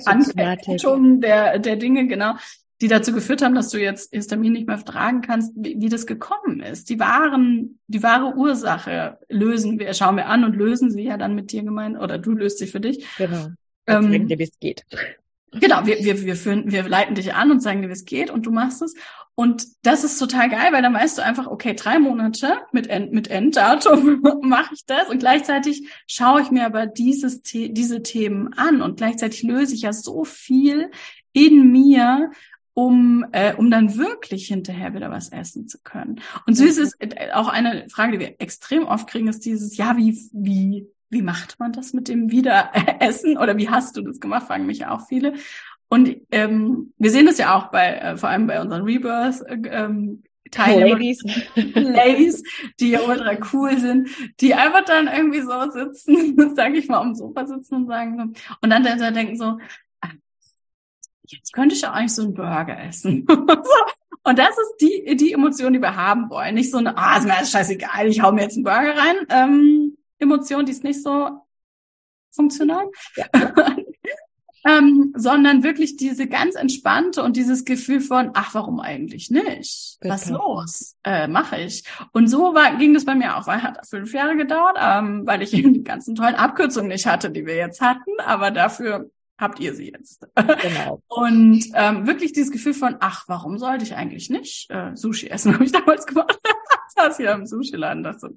Ankettung 0.05 1.21
der, 1.21 1.59
der 1.59 1.77
Dinge, 1.77 2.07
genau, 2.07 2.35
die 2.81 2.89
dazu 2.89 3.13
geführt 3.13 3.43
haben, 3.43 3.55
dass 3.55 3.69
du 3.69 3.79
jetzt 3.79 4.13
Histamin 4.13 4.53
nicht 4.53 4.67
mehr 4.67 4.79
vertragen 4.79 5.21
kannst, 5.21 5.53
wie, 5.55 5.77
wie 5.81 5.89
das 5.91 6.07
gekommen 6.07 6.61
ist. 6.61 6.89
Die 6.89 6.99
wahren, 6.99 7.79
die 7.89 8.03
wahre 8.03 8.35
Ursache 8.37 9.19
lösen 9.29 9.79
wir, 9.79 9.93
schauen 9.93 10.17
wir 10.17 10.27
an 10.27 10.45
und 10.45 10.57
lösen 10.57 10.91
sie 10.91 11.05
ja 11.05 11.19
dann 11.19 11.35
mit 11.35 11.53
dir 11.53 11.63
gemeint, 11.63 11.99
oder 11.99 12.19
du 12.19 12.33
löst 12.33 12.59
sie 12.59 12.67
für 12.67 12.81
dich. 12.81 13.07
Genau. 13.19 13.49
Ähm, 13.87 14.29
dir, 14.29 14.39
wie 14.39 14.45
es 14.45 14.59
geht. 14.59 14.85
Genau, 15.53 15.85
wir, 15.85 15.99
wir, 16.05 16.23
wir, 16.23 16.37
führen, 16.37 16.71
wir 16.71 16.89
leiten 16.89 17.17
dich 17.17 17.35
an 17.35 17.51
und 17.51 17.61
zeigen 17.61 17.83
dir, 17.83 17.89
wie 17.89 17.93
es 17.93 18.05
geht 18.05 18.31
und 18.31 18.47
du 18.47 18.53
machst 18.53 18.83
es. 18.83 18.95
Und 19.35 19.67
das 19.83 20.05
ist 20.05 20.19
total 20.19 20.49
geil, 20.49 20.73
weil 20.73 20.83
dann 20.83 20.95
weißt 20.95 21.19
du 21.19 21.25
einfach, 21.25 21.47
okay, 21.47 21.75
drei 21.75 21.99
Monate 21.99 22.59
mit, 22.73 22.87
End, 22.87 23.13
mit 23.13 23.29
Enddatum 23.29 24.23
mache 24.43 24.75
ich 24.75 24.85
das 24.87 25.09
und 25.09 25.19
gleichzeitig 25.19 25.89
schaue 26.07 26.43
ich 26.43 26.51
mir 26.51 26.67
aber 26.67 26.87
dieses, 26.87 27.43
diese 27.43 28.03
Themen 28.03 28.53
an 28.53 28.81
und 28.81 28.99
gleichzeitig 28.99 29.43
löse 29.43 29.75
ich 29.75 29.83
ja 29.83 29.93
so 29.93 30.25
viel 30.25 30.91
in 31.33 31.73
mir, 31.73 32.31
um, 32.75 33.27
äh, 33.33 33.55
um 33.55 33.71
dann 33.71 33.97
wirklich 33.97 34.47
hinterher 34.47 34.95
wieder 34.95 35.11
was 35.11 35.31
essen 35.31 35.67
zu 35.67 35.79
können. 35.83 36.21
Und 36.47 36.55
süß 36.55 36.79
ist 36.79 36.97
äh, 37.01 37.33
auch 37.33 37.49
eine 37.49 37.89
Frage, 37.89 38.13
die 38.13 38.21
wir 38.21 38.41
extrem 38.41 38.85
oft 38.85 39.09
kriegen, 39.09 39.27
ist 39.27 39.45
dieses, 39.45 39.77
ja, 39.77 39.97
wie, 39.97 40.17
wie, 40.33 40.87
wie 41.11 41.23
macht 41.23 41.59
man 41.59 41.73
das 41.73 41.93
mit 41.93 42.09
dem 42.09 42.31
Wiederessen 42.31 43.37
oder 43.37 43.57
wie 43.57 43.69
hast 43.69 43.97
du 43.97 44.03
das 44.03 44.21
gemacht, 44.21 44.47
fragen 44.47 44.67
mich 44.67 44.79
ja 44.79 44.93
auch 44.93 45.07
viele. 45.07 45.35
Und 45.89 46.17
ähm, 46.31 46.93
wir 46.99 47.11
sehen 47.11 47.27
das 47.27 47.39
ja 47.39 47.57
auch 47.57 47.67
bei, 47.67 47.97
äh, 47.97 48.17
vor 48.17 48.29
allem 48.29 48.47
bei 48.47 48.61
unseren 48.61 48.85
Rebirth 48.85 49.43
äh, 49.43 49.59
ähm, 49.69 50.23
Ladies. 50.57 51.23
Ladies, 51.55 52.43
die 52.81 52.91
ja 52.91 53.01
ultra 53.03 53.37
cool 53.53 53.79
sind, 53.79 54.09
die 54.41 54.55
einfach 54.55 54.85
dann 54.85 55.07
irgendwie 55.07 55.43
so 55.43 55.71
sitzen, 55.71 56.55
sage 56.57 56.79
ich 56.79 56.89
mal, 56.89 57.01
am 57.01 57.15
Sofa 57.15 57.47
sitzen 57.47 57.75
und 57.75 57.87
sagen 57.87 58.35
und 58.61 58.71
dann, 58.71 58.83
dann 58.83 59.15
denken 59.15 59.37
so, 59.37 59.59
jetzt 61.27 61.53
könnte 61.53 61.75
ich 61.75 61.83
ja 61.83 61.93
eigentlich 61.93 62.15
so 62.15 62.23
einen 62.23 62.35
Burger 62.35 62.79
essen. 62.81 63.27
und 64.23 64.39
das 64.39 64.51
ist 64.51 64.77
die, 64.81 65.17
die 65.17 65.33
Emotion, 65.33 65.73
die 65.73 65.81
wir 65.81 65.97
haben 65.97 66.31
wollen. 66.31 66.55
Nicht 66.55 66.71
so 66.71 66.79
eine, 66.79 66.97
ah, 66.97 67.19
ist 67.19 67.27
mir 67.27 67.37
alles 67.37 67.51
scheißegal, 67.51 68.09
ich 68.09 68.21
hau 68.21 68.33
mir 68.33 68.43
jetzt 68.43 68.57
einen 68.57 68.65
Burger 68.65 68.97
rein. 68.97 69.17
Ähm, 69.29 69.97
Emotion, 70.21 70.67
die 70.67 70.73
ist 70.73 70.85
nicht 70.85 71.03
so 71.03 71.41
funktional. 72.31 72.87
Ja. 73.17 73.27
ähm, 74.67 75.13
sondern 75.17 75.63
wirklich 75.63 75.97
diese 75.97 76.27
ganz 76.27 76.55
entspannte 76.55 77.23
und 77.23 77.37
dieses 77.37 77.65
Gefühl 77.65 78.01
von, 78.01 78.31
ach, 78.35 78.55
warum 78.55 78.81
eigentlich 78.81 79.31
nicht? 79.31 79.99
Bitte. 80.01 80.15
Was 80.15 80.29
los? 80.29 80.97
Äh, 81.05 81.29
Mache 81.29 81.61
ich. 81.61 81.85
Und 82.13 82.29
so 82.29 82.55
war, 82.55 82.77
ging 82.77 82.95
das 82.95 83.05
bei 83.05 83.15
mir 83.15 83.37
auch, 83.37 83.47
weil 83.47 83.63
hat 83.63 83.87
fünf 83.87 84.13
Jahre 84.13 84.37
gedauert, 84.37 84.77
ähm, 84.81 85.27
weil 85.27 85.43
ich 85.43 85.55
eben 85.55 85.73
die 85.75 85.85
ganzen 85.85 86.15
tollen 86.15 86.35
Abkürzungen 86.35 86.89
nicht 86.89 87.07
hatte, 87.07 87.31
die 87.31 87.47
wir 87.47 87.57
jetzt 87.57 87.81
hatten, 87.81 88.21
aber 88.25 88.51
dafür 88.51 89.11
habt 89.39 89.59
ihr 89.59 89.75
sie 89.75 89.91
jetzt. 89.91 90.27
Genau. 90.35 91.03
Und 91.09 91.65
ähm, 91.75 92.07
wirklich 92.07 92.35
dieses 92.35 92.51
Gefühl 92.51 92.75
von, 92.75 92.97
ach, 93.01 93.25
warum 93.27 93.57
sollte 93.57 93.85
ich 93.85 93.95
eigentlich 93.95 94.29
nicht 94.29 94.71
äh, 94.71 94.95
Sushi 94.95 95.29
essen, 95.29 95.55
habe 95.55 95.65
ich 95.65 95.73
damals 95.73 96.07
gemacht. 96.07 96.39
saß 96.95 97.17
hier 97.17 97.33
im 97.33 97.47
Sushi-Laden, 97.47 98.03
das 98.03 98.21
so, 98.21 98.29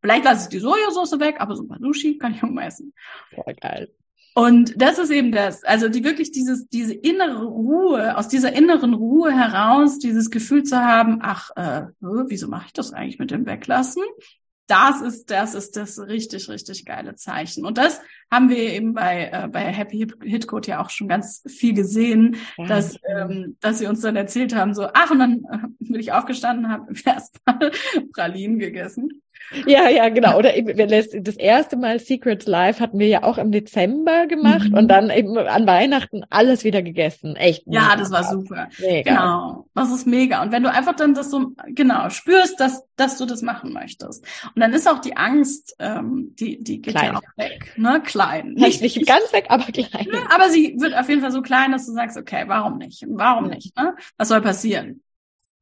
vielleicht 0.00 0.24
lasse 0.24 0.44
ich 0.44 0.48
die 0.48 0.58
Sojasauce 0.58 1.18
weg, 1.20 1.36
aber 1.38 1.56
so 1.56 1.62
ein 1.62 1.68
paar 1.68 1.80
Sushi 1.80 2.18
kann 2.18 2.34
ich 2.34 2.42
auch 2.42 2.50
mal 2.50 2.66
essen. 2.66 2.92
Voll 3.34 3.54
geil. 3.60 3.90
Und 4.34 4.80
das 4.80 4.98
ist 4.98 5.10
eben 5.10 5.32
das, 5.32 5.64
also 5.64 5.88
die 5.88 6.04
wirklich 6.04 6.30
dieses, 6.30 6.68
diese 6.68 6.94
innere 6.94 7.44
Ruhe, 7.44 8.16
aus 8.16 8.28
dieser 8.28 8.52
inneren 8.52 8.94
Ruhe 8.94 9.32
heraus, 9.32 9.98
dieses 9.98 10.30
Gefühl 10.30 10.62
zu 10.62 10.78
haben, 10.78 11.18
ach, 11.22 11.50
äh, 11.56 11.86
wieso 12.00 12.46
mache 12.46 12.66
ich 12.66 12.72
das 12.72 12.92
eigentlich 12.92 13.18
mit 13.18 13.32
dem 13.32 13.46
Weglassen? 13.46 14.02
das 14.68 15.00
ist, 15.00 15.30
das 15.30 15.54
ist 15.54 15.76
das 15.76 15.98
richtig, 15.98 16.48
richtig 16.48 16.84
geile 16.84 17.14
Zeichen. 17.14 17.64
Und 17.64 17.78
das 17.78 18.00
haben 18.30 18.50
wir 18.50 18.58
eben 18.58 18.92
bei, 18.92 19.30
äh, 19.32 19.48
bei 19.48 19.60
Happy 19.60 20.06
Hit 20.22 20.46
Code 20.46 20.68
ja 20.68 20.82
auch 20.84 20.90
schon 20.90 21.08
ganz 21.08 21.42
viel 21.48 21.72
gesehen, 21.72 22.36
ja. 22.58 22.66
dass, 22.66 22.96
ähm, 23.08 23.56
dass 23.60 23.78
sie 23.78 23.86
uns 23.86 24.02
dann 24.02 24.14
erzählt 24.14 24.54
haben, 24.54 24.74
so, 24.74 24.86
ach, 24.92 25.10
und 25.10 25.20
dann 25.20 25.42
äh, 25.50 25.58
bin 25.80 25.98
ich 25.98 26.12
aufgestanden, 26.12 26.68
habe 26.68 26.92
erstmal 27.04 27.72
Pralinen 28.12 28.58
gegessen. 28.58 29.22
Ja, 29.66 29.88
ja, 29.88 30.08
genau. 30.08 30.36
Oder 30.36 30.56
eben, 30.56 30.76
das 30.76 31.36
erste 31.36 31.76
Mal 31.76 31.98
Secrets 32.00 32.46
Live 32.46 32.80
hatten 32.80 32.98
wir 32.98 33.08
ja 33.08 33.22
auch 33.22 33.38
im 33.38 33.50
Dezember 33.50 34.26
gemacht 34.26 34.68
mhm. 34.68 34.74
und 34.74 34.88
dann 34.88 35.10
eben 35.10 35.36
an 35.38 35.66
Weihnachten 35.66 36.24
alles 36.30 36.64
wieder 36.64 36.82
gegessen. 36.82 37.36
Echt. 37.36 37.62
Ja, 37.66 37.96
das 37.96 38.10
war 38.10 38.24
super. 38.24 38.68
Mega. 38.78 39.10
Genau. 39.10 39.66
Das 39.74 39.90
ist 39.90 40.06
mega. 40.06 40.42
Und 40.42 40.52
wenn 40.52 40.62
du 40.62 40.70
einfach 40.70 40.94
dann 40.96 41.14
das 41.14 41.30
so, 41.30 41.52
genau, 41.68 42.10
spürst, 42.10 42.60
dass, 42.60 42.84
dass 42.96 43.18
du 43.18 43.26
das 43.26 43.42
machen 43.42 43.72
möchtest. 43.72 44.24
Und 44.54 44.60
dann 44.60 44.72
ist 44.72 44.88
auch 44.88 44.98
die 44.98 45.16
Angst, 45.16 45.76
ähm, 45.78 46.34
die, 46.38 46.62
die 46.62 46.80
geht 46.80 46.94
klein. 46.94 47.12
ja 47.12 47.18
auch 47.18 47.38
weg. 47.38 47.72
Ne? 47.76 48.02
Klein. 48.04 48.52
Nicht, 48.54 48.82
nicht 48.82 49.06
ganz 49.06 49.32
weg, 49.32 49.46
aber 49.48 49.64
klein. 49.64 50.06
Ne? 50.10 50.18
Aber 50.34 50.50
sie 50.50 50.76
wird 50.78 50.96
auf 50.96 51.08
jeden 51.08 51.20
Fall 51.20 51.32
so 51.32 51.42
klein, 51.42 51.72
dass 51.72 51.86
du 51.86 51.92
sagst, 51.92 52.16
okay, 52.16 52.44
warum 52.46 52.78
nicht? 52.78 53.04
Warum 53.08 53.48
nicht? 53.48 53.76
Ne? 53.76 53.94
Was 54.16 54.28
soll 54.28 54.40
passieren? 54.40 55.02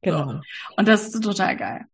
Genau. 0.01 0.31
So. 0.31 0.39
Und 0.77 0.87
das 0.87 1.07
ist 1.07 1.23
total 1.23 1.55
geil. 1.55 1.85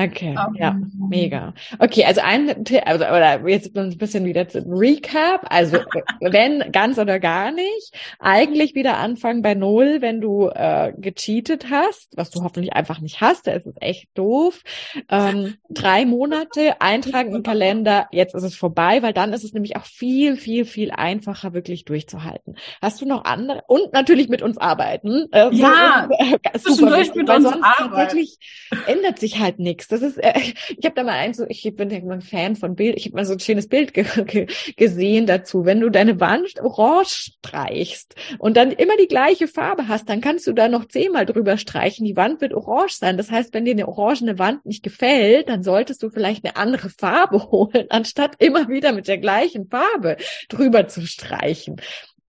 Okay, 0.00 0.34
um, 0.34 0.54
ja, 0.54 0.76
mega. 1.08 1.52
Okay, 1.78 2.04
also 2.04 2.22
ein 2.22 2.48
also, 2.86 3.04
oder 3.04 3.46
jetzt 3.46 3.76
ein 3.76 3.98
bisschen 3.98 4.24
wieder 4.24 4.48
zu 4.48 4.60
Recap. 4.60 5.46
Also 5.50 5.78
wenn 6.20 6.72
ganz 6.72 6.98
oder 6.98 7.20
gar 7.20 7.52
nicht, 7.52 7.92
eigentlich 8.18 8.74
wieder 8.74 8.96
anfangen 8.96 9.42
bei 9.42 9.54
null, 9.54 9.98
wenn 10.00 10.22
du 10.22 10.48
äh, 10.48 10.94
gecheatet 10.96 11.66
hast, 11.70 12.16
was 12.16 12.30
du 12.30 12.42
hoffentlich 12.42 12.72
einfach 12.72 13.00
nicht 13.00 13.20
hast, 13.20 13.46
da 13.46 13.52
ist 13.52 13.66
es 13.66 13.74
echt 13.80 14.08
doof. 14.14 14.62
Ähm, 15.10 15.56
drei 15.68 16.06
Monate 16.06 16.80
eintragen 16.80 17.34
im 17.34 17.42
Kalender, 17.42 18.08
jetzt 18.10 18.34
ist 18.34 18.44
es 18.44 18.56
vorbei, 18.56 19.02
weil 19.02 19.12
dann 19.12 19.34
ist 19.34 19.44
es 19.44 19.52
nämlich 19.52 19.76
auch 19.76 19.84
viel, 19.84 20.36
viel, 20.36 20.64
viel 20.64 20.92
einfacher, 20.92 21.52
wirklich 21.52 21.84
durchzuhalten. 21.84 22.56
Hast 22.80 23.02
du 23.02 23.06
noch 23.06 23.24
andere 23.24 23.64
und 23.66 23.92
natürlich 23.92 24.30
mit 24.30 24.40
uns 24.40 24.56
arbeiten? 24.56 25.26
Äh, 25.32 25.50
ja, 25.52 26.08
super, 26.58 26.98
mit 26.98 27.28
weil 27.28 27.42
sonst 27.42 27.62
arbeiten. 27.62 27.94
tatsächlich 27.94 28.38
ändert 28.86 29.18
sich 29.18 29.38
halt 29.38 29.58
nichts 29.58 29.89
das 29.90 30.02
ist, 30.02 30.18
äh, 30.18 30.32
ich 30.76 30.84
habe 30.84 30.94
da 30.94 31.02
mal 31.02 31.12
ein 31.12 31.34
so, 31.34 31.44
ich 31.48 31.62
bin 31.74 31.90
ja 31.90 31.98
ein 31.98 32.20
Fan 32.20 32.56
von 32.56 32.74
Bild, 32.74 32.96
ich 32.96 33.06
habe 33.06 33.16
mal 33.16 33.24
so 33.24 33.34
ein 33.34 33.40
schönes 33.40 33.68
Bild 33.68 33.94
ge 33.94 34.04
ge 34.26 34.46
gesehen 34.76 35.26
dazu. 35.26 35.64
Wenn 35.64 35.80
du 35.80 35.90
deine 35.90 36.20
Wand 36.20 36.60
orange 36.60 37.32
streichst 37.38 38.14
und 38.38 38.56
dann 38.56 38.72
immer 38.72 38.96
die 38.96 39.08
gleiche 39.08 39.48
Farbe 39.48 39.88
hast, 39.88 40.08
dann 40.08 40.20
kannst 40.20 40.46
du 40.46 40.52
da 40.52 40.68
noch 40.68 40.86
zehnmal 40.86 41.26
drüber 41.26 41.56
streichen. 41.56 42.04
Die 42.04 42.16
Wand 42.16 42.40
wird 42.40 42.54
orange 42.54 42.94
sein. 42.94 43.16
Das 43.16 43.30
heißt, 43.30 43.52
wenn 43.54 43.64
dir 43.64 43.72
eine 43.72 43.88
orangene 43.88 44.38
Wand 44.38 44.66
nicht 44.66 44.82
gefällt, 44.82 45.48
dann 45.48 45.62
solltest 45.62 46.02
du 46.02 46.10
vielleicht 46.10 46.44
eine 46.44 46.56
andere 46.56 46.90
Farbe 46.90 47.42
holen, 47.50 47.86
anstatt 47.90 48.36
immer 48.38 48.68
wieder 48.68 48.92
mit 48.92 49.08
der 49.08 49.18
gleichen 49.18 49.68
Farbe 49.68 50.16
drüber 50.48 50.88
zu 50.88 51.06
streichen. 51.06 51.76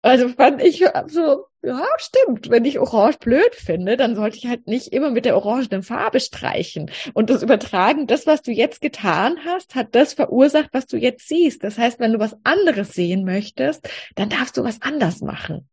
Also 0.03 0.29
fand 0.29 0.63
ich 0.63 0.85
so, 1.09 1.45
ja, 1.63 1.85
stimmt. 1.99 2.49
Wenn 2.49 2.65
ich 2.65 2.79
Orange 2.79 3.19
blöd 3.19 3.55
finde, 3.55 3.97
dann 3.99 4.17
sollte 4.17 4.39
ich 4.39 4.47
halt 4.47 4.67
nicht 4.67 4.93
immer 4.93 5.11
mit 5.11 5.27
der 5.27 5.37
orangenen 5.37 5.83
Farbe 5.83 6.21
streichen. 6.21 6.91
Und 7.13 7.29
das 7.29 7.43
Übertragen, 7.43 8.07
das, 8.07 8.27
was 8.27 8.41
du 8.41 8.51
jetzt 8.51 8.81
getan 8.81 9.37
hast, 9.45 9.75
hat 9.75 9.95
das 9.95 10.15
verursacht, 10.15 10.71
was 10.73 10.87
du 10.87 10.97
jetzt 10.97 11.29
siehst. 11.29 11.63
Das 11.63 11.77
heißt, 11.77 12.01
wenn 12.01 12.13
du 12.13 12.19
was 12.19 12.37
anderes 12.45 12.95
sehen 12.95 13.25
möchtest, 13.25 13.89
dann 14.15 14.31
darfst 14.31 14.57
du 14.57 14.65
was 14.65 14.81
anders 14.81 15.21
machen. 15.21 15.69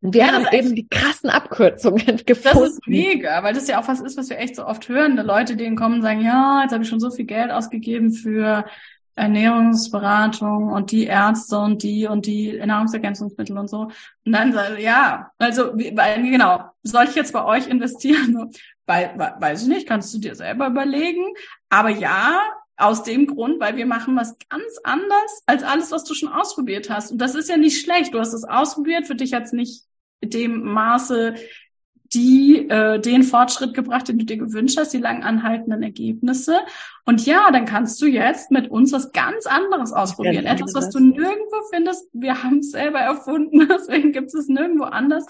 Und 0.00 0.14
wir 0.14 0.22
ja, 0.22 0.32
haben 0.32 0.46
eben 0.52 0.74
die 0.74 0.88
krassen 0.88 1.30
Abkürzungen 1.30 2.20
gefunden. 2.26 2.58
Das 2.60 2.72
ist 2.72 2.86
mega, 2.86 3.42
weil 3.42 3.54
das 3.54 3.68
ja 3.68 3.80
auch 3.80 3.88
was 3.88 4.00
ist, 4.00 4.18
was 4.18 4.28
wir 4.28 4.38
echt 4.38 4.56
so 4.56 4.66
oft 4.66 4.88
hören. 4.88 5.16
Die 5.16 5.22
Leute, 5.22 5.56
denen 5.56 5.76
kommen 5.76 5.96
und 5.96 6.02
sagen, 6.02 6.22
ja, 6.22 6.62
jetzt 6.62 6.72
habe 6.72 6.82
ich 6.82 6.88
schon 6.88 7.00
so 7.00 7.10
viel 7.10 7.24
Geld 7.24 7.50
ausgegeben 7.50 8.12
für 8.12 8.66
Ernährungsberatung 9.14 10.72
und 10.72 10.90
die 10.92 11.04
Ärzte 11.04 11.58
und 11.58 11.82
die 11.82 12.06
und 12.06 12.26
die 12.26 12.52
Nahrungsergänzungsmittel 12.64 13.58
und 13.58 13.68
so. 13.68 13.90
Und 14.24 14.32
dann 14.32 14.54
ja, 14.78 15.30
also 15.38 15.72
genau, 15.74 16.70
soll 16.82 17.04
ich 17.04 17.14
jetzt 17.14 17.32
bei 17.32 17.44
euch 17.44 17.66
investieren? 17.66 18.50
Weil, 18.86 19.14
weiß 19.16 19.62
ich 19.62 19.68
nicht, 19.68 19.86
kannst 19.86 20.12
du 20.14 20.18
dir 20.18 20.34
selber 20.34 20.66
überlegen. 20.66 21.34
Aber 21.68 21.90
ja, 21.90 22.40
aus 22.76 23.02
dem 23.02 23.26
Grund, 23.26 23.60
weil 23.60 23.76
wir 23.76 23.86
machen 23.86 24.16
was 24.16 24.36
ganz 24.48 24.78
anders 24.82 25.42
als 25.46 25.62
alles, 25.62 25.90
was 25.92 26.04
du 26.04 26.14
schon 26.14 26.32
ausprobiert 26.32 26.90
hast. 26.90 27.12
Und 27.12 27.18
das 27.18 27.34
ist 27.34 27.48
ja 27.48 27.56
nicht 27.56 27.80
schlecht. 27.80 28.14
Du 28.14 28.18
hast 28.18 28.32
es 28.32 28.44
ausprobiert, 28.44 29.06
für 29.06 29.14
dich 29.14 29.34
hat 29.34 29.44
es 29.44 29.52
nicht 29.52 29.84
dem 30.22 30.62
Maße 30.62 31.34
die 32.12 32.68
äh, 32.68 32.98
den 32.98 33.22
Fortschritt 33.22 33.72
gebracht, 33.74 34.08
den 34.08 34.18
du 34.18 34.24
dir 34.24 34.36
gewünscht 34.36 34.78
hast, 34.78 34.92
die 34.92 34.98
lang 34.98 35.22
anhaltenden 35.22 35.82
Ergebnisse. 35.82 36.58
Und 37.04 37.24
ja, 37.24 37.50
dann 37.52 37.66
kannst 37.66 38.02
du 38.02 38.06
jetzt 38.06 38.50
mit 38.50 38.70
uns 38.70 38.92
was 38.92 39.12
ganz 39.12 39.46
anderes 39.46 39.92
ausprobieren. 39.92 40.44
Ja, 40.44 40.52
Etwas, 40.52 40.74
was 40.74 40.90
du 40.90 40.98
nirgendwo 40.98 41.56
findest. 41.72 42.08
Wir 42.12 42.42
haben 42.42 42.58
es 42.58 42.72
selber 42.72 42.98
erfunden, 42.98 43.68
deswegen 43.70 44.12
gibt 44.12 44.34
es 44.34 44.48
nirgendwo 44.48 44.84
anders. 44.84 45.26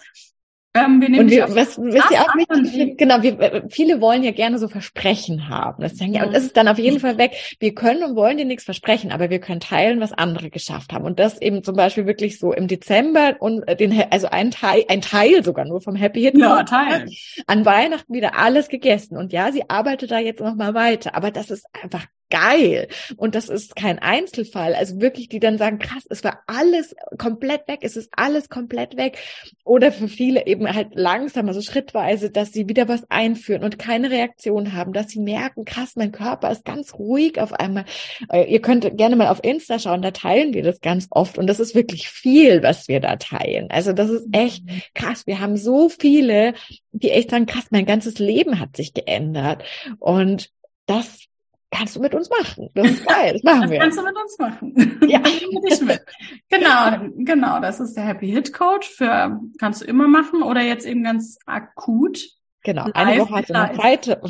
Ähm, 0.73 1.01
wir 1.01 1.09
nehmen 1.09 1.25
und 1.25 1.31
wir, 1.31 1.49
was, 1.49 1.79
wisst 1.79 2.13
ihr 2.13 2.21
auch 2.21 2.35
wichtig, 2.37 2.97
genau, 2.97 3.23
wir, 3.23 3.41
äh, 3.41 3.63
viele 3.69 4.01
wollen 4.01 4.23
ja 4.23 4.31
gerne 4.31 4.57
so 4.57 4.69
Versprechen 4.69 5.49
haben. 5.49 5.83
Das 5.83 5.97
sagen, 5.97 6.15
ja, 6.15 6.25
und 6.25 6.33
das 6.33 6.45
ist 6.45 6.57
dann 6.57 6.69
auf 6.69 6.79
jeden 6.79 7.01
Fall 7.01 7.19
weg. 7.19 7.57
Wir 7.59 7.75
können 7.75 8.05
und 8.05 8.15
wollen 8.15 8.37
dir 8.37 8.45
nichts 8.45 8.65
versprechen, 8.65 9.11
aber 9.11 9.31
wir 9.31 9.41
können 9.41 9.59
teilen, 9.59 10.01
was 10.01 10.13
andere 10.13 10.49
geschafft 10.49 10.93
haben. 10.93 11.05
Und 11.05 11.19
das 11.19 11.43
eben 11.43 11.65
zum 11.65 11.75
Beispiel 11.75 12.07
wirklich 12.07 12.39
so 12.39 12.53
im 12.53 12.69
Dezember 12.69 13.35
und 13.41 13.67
äh, 13.67 13.75
den, 13.75 14.01
also 14.11 14.29
ein 14.29 14.53
Teil, 14.53 14.85
ein 14.89 15.01
Teil 15.01 15.43
sogar 15.43 15.65
nur 15.65 15.81
vom 15.81 15.97
Happy 15.97 16.23
Hit. 16.23 16.39
Ja, 16.39 16.63
Teil. 16.63 17.09
An 17.49 17.65
Weihnachten 17.67 18.15
wieder 18.15 18.39
alles 18.39 18.69
gegessen. 18.69 19.17
Und 19.17 19.33
ja, 19.33 19.51
sie 19.51 19.69
arbeitet 19.69 20.13
da 20.13 20.21
jetzt 20.21 20.41
noch 20.41 20.55
mal 20.55 20.75
weiter. 20.75 21.17
Aber 21.17 21.33
das 21.33 21.51
ist 21.51 21.67
einfach 21.83 22.07
geil. 22.31 22.89
Und 23.17 23.35
das 23.35 23.49
ist 23.49 23.77
kein 23.77 23.99
Einzelfall. 23.99 24.75
Also 24.75 25.01
wirklich, 25.01 25.29
die 25.29 25.41
dann 25.41 25.59
sagen, 25.59 25.79
krass, 25.79 26.05
es 26.09 26.25
war 26.25 26.43
alles 26.47 26.95
komplett 27.19 27.69
weg, 27.69 27.81
es 27.83 27.97
ist 27.97 28.11
alles 28.17 28.49
komplett 28.49 28.97
weg. 28.97 29.19
Oder 29.65 29.93
für 29.93 30.09
viele 30.09 30.47
eben 30.47 30.73
halt 30.73 30.91
langsam, 30.95 31.49
also 31.49 31.61
schrittweise, 31.61 32.31
dass 32.31 32.53
sie 32.53 32.69
wieder 32.69 32.89
was 32.89 33.03
einführen 33.11 33.65
und 33.65 33.79
keine 33.79 34.11
Reaktion 34.11 34.73
haben, 34.73 34.93
dass 34.93 35.11
sie 35.11 35.21
merken, 35.21 35.65
krass, 35.65 35.97
mein 35.97 36.13
Körper 36.13 36.51
ist 36.51 36.65
ganz 36.65 36.95
ruhig 36.95 37.41
auf 37.41 37.53
einmal. 37.53 37.85
Äh, 38.33 38.45
ihr 38.45 38.61
könnt 38.61 38.97
gerne 38.97 39.17
mal 39.17 39.29
auf 39.29 39.43
Insta 39.43 39.79
schauen, 39.79 40.03
da 40.03 40.13
teilen 40.13 40.55
wir 40.55 40.63
das 40.63 40.81
ganz 40.81 41.09
oft. 41.11 41.39
Und 41.39 41.47
das 41.47 41.61
ist 41.61 41.75
wirklich 41.75 42.09
viel, 42.09 42.63
was 42.63 42.89
wir 42.89 43.01
da 43.01 43.17
teilen. 43.17 43.71
Also 43.71 43.93
das 43.93 44.11
ist 44.11 44.29
echt 44.33 44.65
mhm. 44.65 44.83
krass. 44.95 45.27
Wir 45.27 45.41
haben 45.41 45.57
so 45.57 45.89
viele, 45.89 46.55
die 46.93 47.11
echt 47.11 47.31
sagen, 47.31 47.47
krass, 47.47 47.67
mein 47.71 47.87
ganzes 47.87 48.19
Leben 48.19 48.61
hat 48.61 48.77
sich 48.77 48.95
geändert. 48.95 49.65
Und 49.99 50.51
das 50.87 51.30
kannst 51.71 51.97
du 51.97 52.01
mit 52.01 52.15
uns 52.15 52.29
machen. 52.31 52.69
Das 52.75 52.91
ist 52.91 53.07
geil, 53.07 53.33
das 53.35 53.43
machen 53.43 53.71
wir. 53.71 53.79
kannst 53.79 53.99
du 53.99 54.03
mit 54.03 54.17
uns 54.17 54.39
machen. 54.39 55.01
Ja. 55.09 55.21
genau, 56.49 57.09
genau, 57.17 57.61
das 57.61 57.81
ist 57.81 57.97
der 57.97 58.05
Happy 58.05 58.29
Hit 58.31 58.53
Coach 58.53 58.89
für 58.89 59.41
kannst 59.59 59.81
du 59.81 59.87
immer 59.87 60.07
machen 60.07 60.43
oder 60.43 60.61
jetzt 60.61 60.87
eben 60.87 61.03
ganz 61.03 61.39
akut. 61.47 62.21
Genau, 62.63 62.85
live 62.85 62.95
eine 62.95 63.21
Woche 63.23 63.35
hast 63.37 63.49
du 63.49 63.55
noch 63.55 63.73
Zeit, 63.73 64.21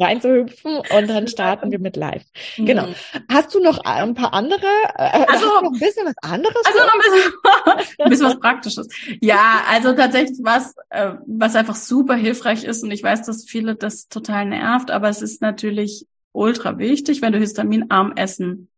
reinzuhüpfen 0.00 0.78
und 0.78 1.10
dann 1.10 1.28
starten 1.28 1.70
wir 1.70 1.78
mit 1.78 1.96
live. 1.96 2.24
Mhm. 2.56 2.66
Genau. 2.66 2.86
Hast 3.30 3.54
du 3.54 3.62
noch 3.62 3.78
ein 3.84 4.14
paar 4.14 4.32
andere, 4.32 4.66
äh, 4.96 5.26
also 5.28 5.46
noch 5.46 5.62
ein 5.64 5.78
bisschen 5.78 6.06
was 6.06 6.14
anderes? 6.22 6.56
Also 6.64 6.78
noch 6.78 6.94
ein 6.94 7.00
bisschen, 7.00 7.98
ein 7.98 8.10
bisschen 8.10 8.26
was 8.26 8.40
Praktisches. 8.40 8.88
Ja, 9.20 9.62
also 9.70 9.92
tatsächlich 9.92 10.38
was, 10.42 10.74
äh, 10.88 11.12
was 11.26 11.54
einfach 11.54 11.76
super 11.76 12.14
hilfreich 12.14 12.64
ist 12.64 12.82
und 12.82 12.90
ich 12.90 13.02
weiß, 13.02 13.22
dass 13.22 13.44
viele 13.44 13.74
das 13.76 14.08
total 14.08 14.46
nervt, 14.46 14.90
aber 14.90 15.10
es 15.10 15.20
ist 15.20 15.42
natürlich 15.42 16.06
ultra 16.32 16.78
wichtig, 16.78 17.22
wenn 17.22 17.32
du 17.32 17.38
histaminarm 17.38 18.12
essen 18.16 18.68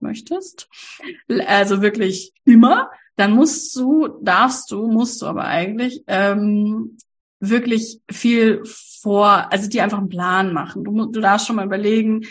möchtest. 0.00 0.68
Also 1.46 1.82
wirklich 1.82 2.32
immer. 2.44 2.90
Dann 3.16 3.32
musst 3.32 3.76
du, 3.76 4.08
darfst 4.22 4.70
du, 4.70 4.86
musst 4.86 5.20
du 5.20 5.26
aber 5.26 5.44
eigentlich 5.44 6.02
ähm, 6.06 6.96
wirklich 7.38 8.00
viel 8.10 8.62
vor, 8.64 9.52
also 9.52 9.68
dir 9.68 9.82
einfach 9.82 9.98
einen 9.98 10.08
Plan 10.08 10.52
machen. 10.52 10.84
Du, 10.84 11.06
du 11.06 11.20
darfst 11.20 11.46
schon 11.46 11.56
mal 11.56 11.66
überlegen, 11.66 12.26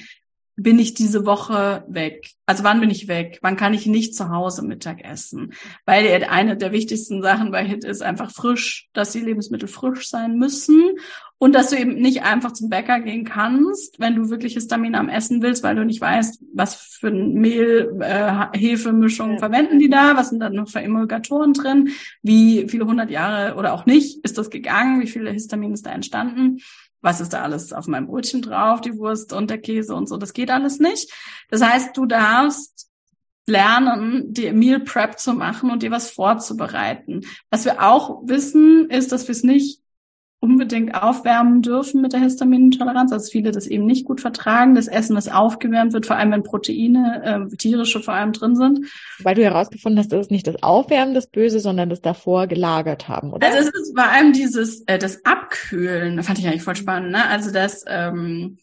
bin 0.56 0.78
ich 0.78 0.94
diese 0.94 1.26
Woche 1.26 1.86
weg? 1.88 2.32
Also 2.46 2.64
wann 2.64 2.82
bin 2.82 2.90
ich 2.90 3.08
weg? 3.08 3.40
Wann 3.42 3.56
kann 3.56 3.74
ich 3.74 3.86
nicht 3.86 4.14
zu 4.14 4.30
Hause 4.30 4.66
Mittag 4.66 5.04
essen? 5.04 5.54
Weil 5.86 6.24
eine 6.26 6.58
der 6.58 6.74
wichtigsten 6.74 7.22
Sachen 7.22 7.52
bei 7.52 7.66
HIT 7.66 7.86
ist 7.86 8.02
einfach 8.02 8.32
frisch, 8.32 8.90
dass 8.94 9.14
die 9.14 9.22
Lebensmittel 9.22 9.70
frisch 9.70 10.10
sein 10.10 10.38
müssen 10.38 10.98
Und 11.42 11.56
dass 11.56 11.70
du 11.70 11.78
eben 11.78 11.96
nicht 11.96 12.24
einfach 12.24 12.52
zum 12.52 12.70
Bäcker 12.70 13.00
gehen 13.00 13.24
kannst, 13.24 13.98
wenn 14.00 14.16
du 14.16 14.30
wirklich 14.30 14.56
Histamin 14.56 14.94
am 14.94 15.08
Essen 15.08 15.42
willst, 15.42 15.64
weil 15.64 15.76
du 15.76 15.86
nicht 15.86 16.02
weißt, 16.02 16.44
was 16.54 16.76
für 16.76 17.08
ein 17.08 17.34
Mehl, 17.34 17.98
äh, 18.02 18.58
Hefemischung 18.58 19.34
ja. 19.34 19.38
verwenden 19.40 19.80
die 19.80 19.90
da, 19.90 20.18
was 20.18 20.30
sind 20.30 20.42
da 20.42 20.50
noch 20.50 20.70
für 20.70 20.82
Emulgatoren 20.82 21.54
drin, 21.54 21.92
wie 22.22 22.68
viele 22.68 22.86
hundert 22.86 23.10
Jahre 23.10 23.56
oder 23.56 23.74
auch 23.74 23.86
nicht 23.86 24.24
ist 24.26 24.38
das 24.38 24.50
gegangen, 24.50 25.02
wie 25.02 25.08
viele 25.08 25.32
Histamin 25.32 25.74
ist 25.74 25.86
da 25.86 25.92
entstanden 25.92 26.60
was 27.02 27.22
ist 27.22 27.34
da 27.34 27.44
alles 27.44 27.74
auf 27.74 27.88
meinem 27.88 28.08
Brötchen 28.08 28.42
drauf, 28.42 28.82
die 28.82 28.98
Wurst 28.98 29.34
und 29.34 29.50
der 29.50 29.60
Käse 29.60 29.96
und 29.96 30.10
so. 30.10 30.18
Das 30.18 30.34
geht 30.34 30.52
alles 30.52 30.80
nicht. 30.80 31.14
Das 31.50 31.62
heißt, 31.62 31.96
du 31.96 32.06
darfst 32.06 32.90
lernen, 33.48 34.34
die 34.34 34.52
Meal 34.52 34.82
Prep 34.82 35.18
zu 35.20 35.34
machen 35.34 35.72
und 35.72 35.82
dir 35.82 35.92
was 35.92 36.12
vorzubereiten. 36.12 37.22
Was 37.50 37.66
wir 37.66 37.82
auch 37.84 38.22
wissen, 38.28 38.90
ist, 38.90 39.12
dass 39.12 39.28
wir 39.28 39.34
es 39.34 39.44
nicht 39.44 39.82
unbedingt 40.42 40.96
aufwärmen 40.96 41.62
dürfen 41.62 42.02
mit 42.02 42.14
der 42.14 42.22
Histaminintoleranz, 42.22 43.12
also 43.12 43.30
viele 43.30 43.52
das 43.52 43.68
eben 43.68 43.86
nicht 43.86 44.06
gut 44.06 44.22
vertragen, 44.22 44.74
das 44.74 44.88
Essen, 44.88 45.16
das 45.16 45.28
aufgewärmt 45.28 45.92
wird, 45.92 46.06
vor 46.06 46.16
allem 46.16 46.32
wenn 46.32 46.44
Proteine, 46.44 47.50
äh, 47.52 47.56
tierische 47.58 48.00
vor 48.00 48.14
allem 48.14 48.32
drin 48.32 48.56
sind. 48.56 48.88
Weil 49.22 49.36
du 49.36 49.44
herausgefunden 49.44 50.00
hast, 50.00 50.14
das 50.14 50.22
ist 50.22 50.32
nicht 50.32 50.48
das 50.48 50.64
Aufwärmen 50.64 51.14
das 51.14 51.28
Böse, 51.28 51.60
sondern 51.60 51.90
das 51.90 52.02
davor 52.02 52.48
gelagert 52.48 53.10
haben, 53.10 53.34
oder? 53.34 53.46
Also 53.46 53.60
es 53.60 53.68
ist 53.68 53.98
vor 53.98 54.08
allem 54.08 54.32
dieses, 54.32 54.82
äh, 54.88 54.98
das 54.98 55.26
Abkühlen, 55.26 56.24
fand 56.24 56.40
ich 56.40 56.48
eigentlich 56.48 56.64
voll 56.64 56.78
spannend, 56.78 57.12
ne? 57.12 57.28
Also 57.28 57.52
das, 57.52 57.84
ähm, 57.88 58.58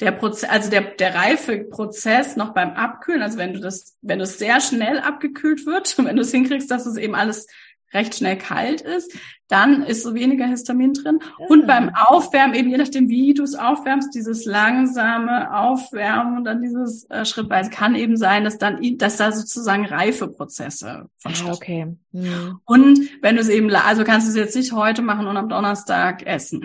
der 0.00 0.12
Prozess, 0.12 0.48
also 0.48 0.70
der, 0.70 0.82
der 0.82 1.14
Reifeprozess 1.14 2.36
noch 2.36 2.54
beim 2.54 2.70
Abkühlen, 2.70 3.22
also 3.22 3.38
wenn 3.38 3.52
du 3.54 3.60
das, 3.60 3.96
wenn 4.02 4.20
es 4.20 4.38
sehr 4.38 4.60
schnell 4.60 4.98
abgekühlt 4.98 5.66
wird, 5.66 5.96
wenn 6.04 6.16
du 6.16 6.22
es 6.22 6.30
hinkriegst, 6.30 6.70
dass 6.70 6.86
es 6.86 6.96
eben 6.96 7.14
alles 7.14 7.46
recht 7.92 8.14
schnell 8.14 8.36
kalt 8.36 8.80
ist, 8.80 9.12
dann 9.48 9.82
ist 9.82 10.04
so 10.04 10.14
weniger 10.14 10.46
Histamin 10.46 10.94
drin. 10.94 11.18
Und 11.48 11.66
beim 11.66 11.90
Aufwärmen, 11.94 12.54
eben 12.54 12.70
je 12.70 12.76
nachdem, 12.76 13.08
wie 13.08 13.34
du 13.34 13.42
es 13.42 13.56
aufwärmst, 13.56 14.14
dieses 14.14 14.44
langsame 14.44 15.52
Aufwärmen 15.56 16.38
und 16.38 16.44
dann 16.44 16.62
dieses 16.62 17.10
äh, 17.10 17.24
schrittweise 17.24 17.70
kann 17.70 17.96
eben 17.96 18.16
sein, 18.16 18.44
dass 18.44 18.58
dann, 18.58 18.78
dass 18.96 19.16
da 19.16 19.32
sozusagen 19.32 19.86
Reifeprozesse 19.86 21.06
von 21.18 21.32
ah, 21.32 21.52
okay. 21.52 21.96
Mhm. 22.12 22.60
Und 22.64 23.00
wenn 23.22 23.34
du 23.34 23.40
es 23.40 23.48
eben, 23.48 23.74
also 23.74 24.04
kannst 24.04 24.28
du 24.28 24.30
es 24.30 24.36
jetzt 24.36 24.56
nicht 24.56 24.72
heute 24.72 25.02
machen 25.02 25.26
und 25.26 25.36
am 25.36 25.48
Donnerstag 25.48 26.24
essen. 26.26 26.62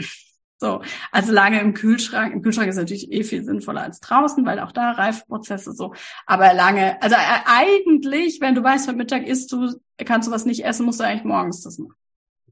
So, 0.57 0.81
also 1.11 1.33
lange 1.33 1.59
im 1.59 1.73
Kühlschrank. 1.73 2.33
Im 2.33 2.41
Kühlschrank 2.41 2.69
ist 2.69 2.77
natürlich 2.77 3.11
eh 3.11 3.23
viel 3.23 3.43
sinnvoller 3.43 3.81
als 3.81 3.99
draußen, 3.99 4.45
weil 4.45 4.59
auch 4.59 4.71
da 4.71 4.91
Reifeprozesse 4.91 5.73
so. 5.73 5.93
Aber 6.25 6.53
lange, 6.53 7.01
also 7.01 7.15
äh, 7.15 7.39
eigentlich, 7.45 8.39
wenn 8.39 8.55
du 8.55 8.63
weißt, 8.63 8.87
heute 8.87 8.97
Mittag 8.97 9.27
isst 9.27 9.51
du, 9.51 9.73
kannst 9.97 10.27
du 10.27 10.31
was 10.31 10.45
nicht 10.45 10.63
essen, 10.63 10.85
musst 10.85 10.99
du 10.99 11.03
eigentlich 11.03 11.25
morgens 11.25 11.61
das 11.61 11.77
machen. 11.77 11.95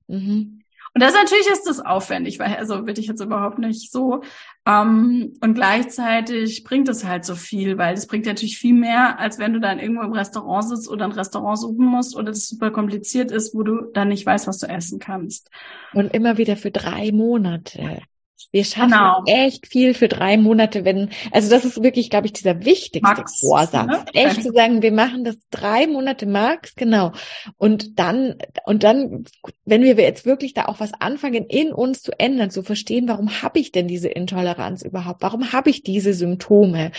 Mhm. 0.07 0.62
Und 0.95 1.01
das 1.01 1.13
natürlich 1.13 1.47
ist 1.51 1.67
das 1.67 1.79
aufwendig, 1.79 2.37
weil 2.37 2.55
also 2.55 2.85
will 2.85 2.99
ich 2.99 3.07
jetzt 3.07 3.19
überhaupt 3.19 3.57
nicht 3.57 3.91
so. 3.91 4.21
Ähm, 4.67 5.33
und 5.41 5.55
gleichzeitig 5.55 6.63
bringt 6.63 6.87
es 6.87 7.03
halt 7.03 7.25
so 7.25 7.33
viel, 7.33 7.79
weil 7.79 7.95
es 7.95 8.05
bringt 8.05 8.27
natürlich 8.27 8.59
viel 8.59 8.75
mehr, 8.75 9.17
als 9.19 9.39
wenn 9.39 9.53
du 9.53 9.59
dann 9.59 9.79
irgendwo 9.79 10.03
im 10.03 10.13
Restaurant 10.13 10.69
sitzt 10.69 10.87
oder 10.87 11.05
ein 11.05 11.11
Restaurant 11.11 11.59
suchen 11.59 11.85
musst 11.85 12.15
oder 12.15 12.25
das 12.25 12.47
super 12.47 12.69
kompliziert 12.69 13.31
ist, 13.31 13.55
wo 13.55 13.63
du 13.63 13.81
dann 13.93 14.09
nicht 14.09 14.25
weißt, 14.25 14.45
was 14.45 14.59
du 14.59 14.67
essen 14.67 14.99
kannst. 14.99 15.49
Und 15.93 16.13
immer 16.13 16.37
wieder 16.37 16.57
für 16.57 16.71
drei 16.71 17.11
Monate. 17.11 18.03
Wir 18.51 18.63
schaffen 18.65 18.91
genau. 18.91 19.23
echt 19.25 19.67
viel 19.67 19.93
für 19.93 20.07
drei 20.07 20.37
Monate, 20.37 20.85
wenn, 20.85 21.09
also 21.31 21.49
das 21.49 21.65
ist 21.65 21.81
wirklich, 21.81 22.09
glaube 22.09 22.27
ich, 22.27 22.33
dieser 22.33 22.65
wichtigste 22.65 23.01
Max, 23.01 23.39
Vorsatz. 23.39 23.87
Ne? 23.87 24.05
Echt 24.13 24.43
zu 24.43 24.51
sagen, 24.51 24.81
wir 24.81 24.91
machen 24.91 25.23
das 25.23 25.37
drei 25.49 25.87
Monate 25.87 26.25
Max, 26.25 26.75
genau. 26.75 27.11
Und 27.57 27.99
dann, 27.99 28.35
und 28.65 28.83
dann, 28.83 29.25
wenn 29.65 29.83
wir 29.83 29.95
jetzt 29.95 30.25
wirklich 30.25 30.53
da 30.53 30.65
auch 30.65 30.79
was 30.79 30.93
anfangen, 30.99 31.45
in 31.45 31.73
uns 31.73 32.01
zu 32.01 32.11
ändern, 32.19 32.51
zu 32.51 32.63
verstehen, 32.63 33.07
warum 33.07 33.41
habe 33.41 33.59
ich 33.59 33.71
denn 33.71 33.87
diese 33.87 34.09
Intoleranz 34.09 34.83
überhaupt? 34.83 35.21
Warum 35.21 35.51
habe 35.51 35.69
ich 35.69 35.83
diese 35.83 36.13
Symptome? 36.13 36.91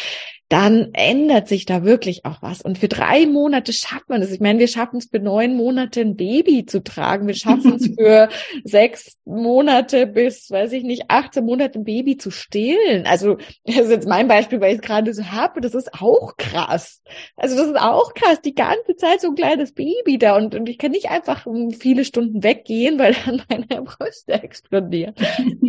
Dann 0.51 0.91
ändert 0.93 1.49
sich 1.49 1.65
da 1.65 1.85
wirklich 1.85 2.27
auch 2.27 2.43
was. 2.43 2.61
Und 2.61 2.77
für 2.79 2.89
drei 2.89 3.27
Monate 3.27 3.73
schafft 3.73 4.11
man 4.11 4.21
es. 4.21 4.31
Ich 4.31 4.41
meine, 4.41 4.59
wir 4.59 4.69
schaffen 4.69 4.99
es 4.99 5.07
für 5.07 5.19
neun 5.19 5.57
Monate 5.57 6.03
ein 6.03 6.17
Baby 6.17 6.67
zu 6.67 6.83
tragen. 6.83 7.27
Wir 7.27 7.35
schaffen 7.35 7.75
es 7.75 7.89
für 7.99 8.29
sechs 8.63 9.17
Monate 9.25 10.07
bis, 10.07 10.51
weiß 10.51 10.73
ich 10.73 10.85
nicht, 10.85 11.05
18 11.09 11.45
Monate 11.45 11.79
ein 11.79 11.85
Baby 11.85 12.19
zu 12.19 12.31
stillen. 12.31 13.07
Also, 13.07 13.39
das 13.65 13.77
ist 13.77 13.91
jetzt 13.91 14.09
mein 14.09 14.29
Beispiel, 14.29 14.61
weil 14.61 14.73
ich 14.73 14.81
es 14.81 14.87
gerade 14.87 15.15
so 15.15 15.25
habe. 15.25 15.63
Das 15.63 15.75
ist 15.75 15.95
auch 15.95 16.37
krass. 16.37 17.03
Also, 17.37 17.57
das 17.57 17.69
ist 17.69 17.81
auch 17.81 18.13
krass. 18.13 18.43
Die 18.43 18.55
ganze 18.55 18.97
Zeit 18.97 19.23
so 19.23 19.29
ein 19.29 19.37
kleines 19.37 19.73
Baby 19.73 20.19
da. 20.19 20.37
Und, 20.37 20.55
und 20.55 20.69
ich 20.69 20.77
kann 20.77 20.91
nicht 20.91 21.09
einfach 21.09 21.47
viele 21.79 22.05
Stunden 22.05 22.43
weggehen, 22.43 22.99
weil 22.99 23.17
dann 23.25 23.43
meine 23.49 23.83
Brüste 23.83 24.35
explodieren. 24.35 25.15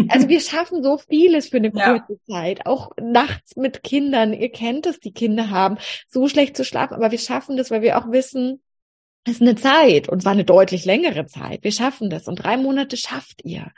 Also, 0.09 0.27
wir 0.27 0.41
schaffen 0.41 0.83
so 0.83 0.97
vieles 0.97 1.47
für 1.47 1.57
eine 1.57 1.71
kurze 1.71 2.19
ja. 2.25 2.35
Zeit. 2.35 2.65
Auch 2.65 2.91
nachts 3.01 3.55
mit 3.55 3.81
Kindern. 3.81 4.33
Ihr 4.33 4.49
kennt 4.49 4.64
kennt 4.65 4.87
es, 4.87 4.99
die 4.99 5.13
Kinder 5.13 5.51
haben, 5.51 5.77
so 6.07 6.27
schlecht 6.27 6.57
zu 6.57 6.65
schlafen, 6.65 6.95
aber 6.95 7.11
wir 7.11 7.19
schaffen 7.19 7.55
das, 7.55 7.69
weil 7.69 7.83
wir 7.83 7.99
auch 7.99 8.11
wissen, 8.11 8.61
es 9.25 9.33
ist 9.33 9.41
eine 9.41 9.55
Zeit 9.55 10.09
und 10.09 10.23
zwar 10.23 10.31
eine 10.31 10.43
deutlich 10.43 10.85
längere 10.85 11.27
Zeit. 11.27 11.63
Wir 11.63 11.71
schaffen 11.71 12.09
das 12.09 12.27
und 12.27 12.37
drei 12.37 12.57
Monate 12.57 12.97
schafft 12.97 13.43
ihr. 13.43 13.71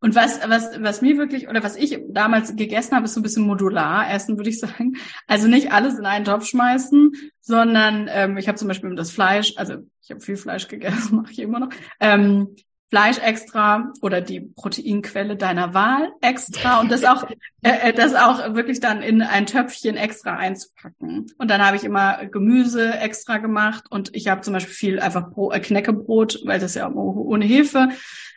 Und 0.00 0.14
was, 0.14 0.40
was, 0.48 0.80
was 0.80 1.02
mir 1.02 1.18
wirklich, 1.18 1.48
oder 1.48 1.62
was 1.62 1.76
ich 1.76 1.98
damals 2.08 2.54
gegessen 2.54 2.94
habe, 2.94 3.06
ist 3.06 3.14
so 3.14 3.20
ein 3.20 3.24
bisschen 3.24 3.46
modular 3.46 4.12
essen, 4.12 4.36
würde 4.36 4.50
ich 4.50 4.60
sagen. 4.60 4.96
Also 5.26 5.48
nicht 5.48 5.72
alles 5.72 5.98
in 5.98 6.06
einen 6.06 6.24
Topf 6.24 6.46
schmeißen, 6.46 7.12
sondern 7.40 8.08
ähm, 8.10 8.36
ich 8.38 8.46
habe 8.46 8.58
zum 8.58 8.68
Beispiel 8.68 8.94
das 8.94 9.10
Fleisch, 9.10 9.54
also 9.56 9.74
ich 10.02 10.10
habe 10.10 10.20
viel 10.20 10.36
Fleisch 10.36 10.68
gegessen, 10.68 11.16
mache 11.22 11.32
ich 11.32 11.40
immer 11.40 11.60
noch. 11.60 11.70
Ähm, 12.00 12.56
Fleisch 12.90 13.18
extra 13.18 13.92
oder 14.00 14.20
die 14.20 14.40
Proteinquelle 14.40 15.36
deiner 15.36 15.74
Wahl 15.74 16.10
extra 16.20 16.80
und 16.80 16.90
das 16.90 17.04
auch 17.04 17.24
äh, 17.62 17.90
äh, 17.90 17.92
das 17.92 18.14
auch 18.14 18.54
wirklich 18.54 18.80
dann 18.80 19.02
in 19.02 19.22
ein 19.22 19.46
Töpfchen 19.46 19.96
extra 19.96 20.36
einzupacken. 20.36 21.26
Und 21.36 21.50
dann 21.50 21.64
habe 21.64 21.76
ich 21.76 21.84
immer 21.84 22.26
Gemüse 22.26 22.94
extra 22.94 23.38
gemacht 23.38 23.84
und 23.90 24.14
ich 24.14 24.28
habe 24.28 24.40
zum 24.40 24.54
Beispiel 24.54 24.74
viel 24.74 25.00
einfach 25.00 25.30
Bro 25.30 25.52
äh, 25.52 25.60
Knäckebrot, 25.60 26.40
weil 26.44 26.60
das 26.60 26.74
ja 26.74 26.90
ohne 26.90 27.44
Hefe, 27.44 27.90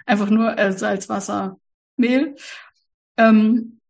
einfach 0.05 0.29
nur 0.29 0.57
äh, 0.57 0.73
Salz, 0.73 1.07
Wasser, 1.07 1.57
Mehl. 1.95 2.35
Ähm, 3.17 3.80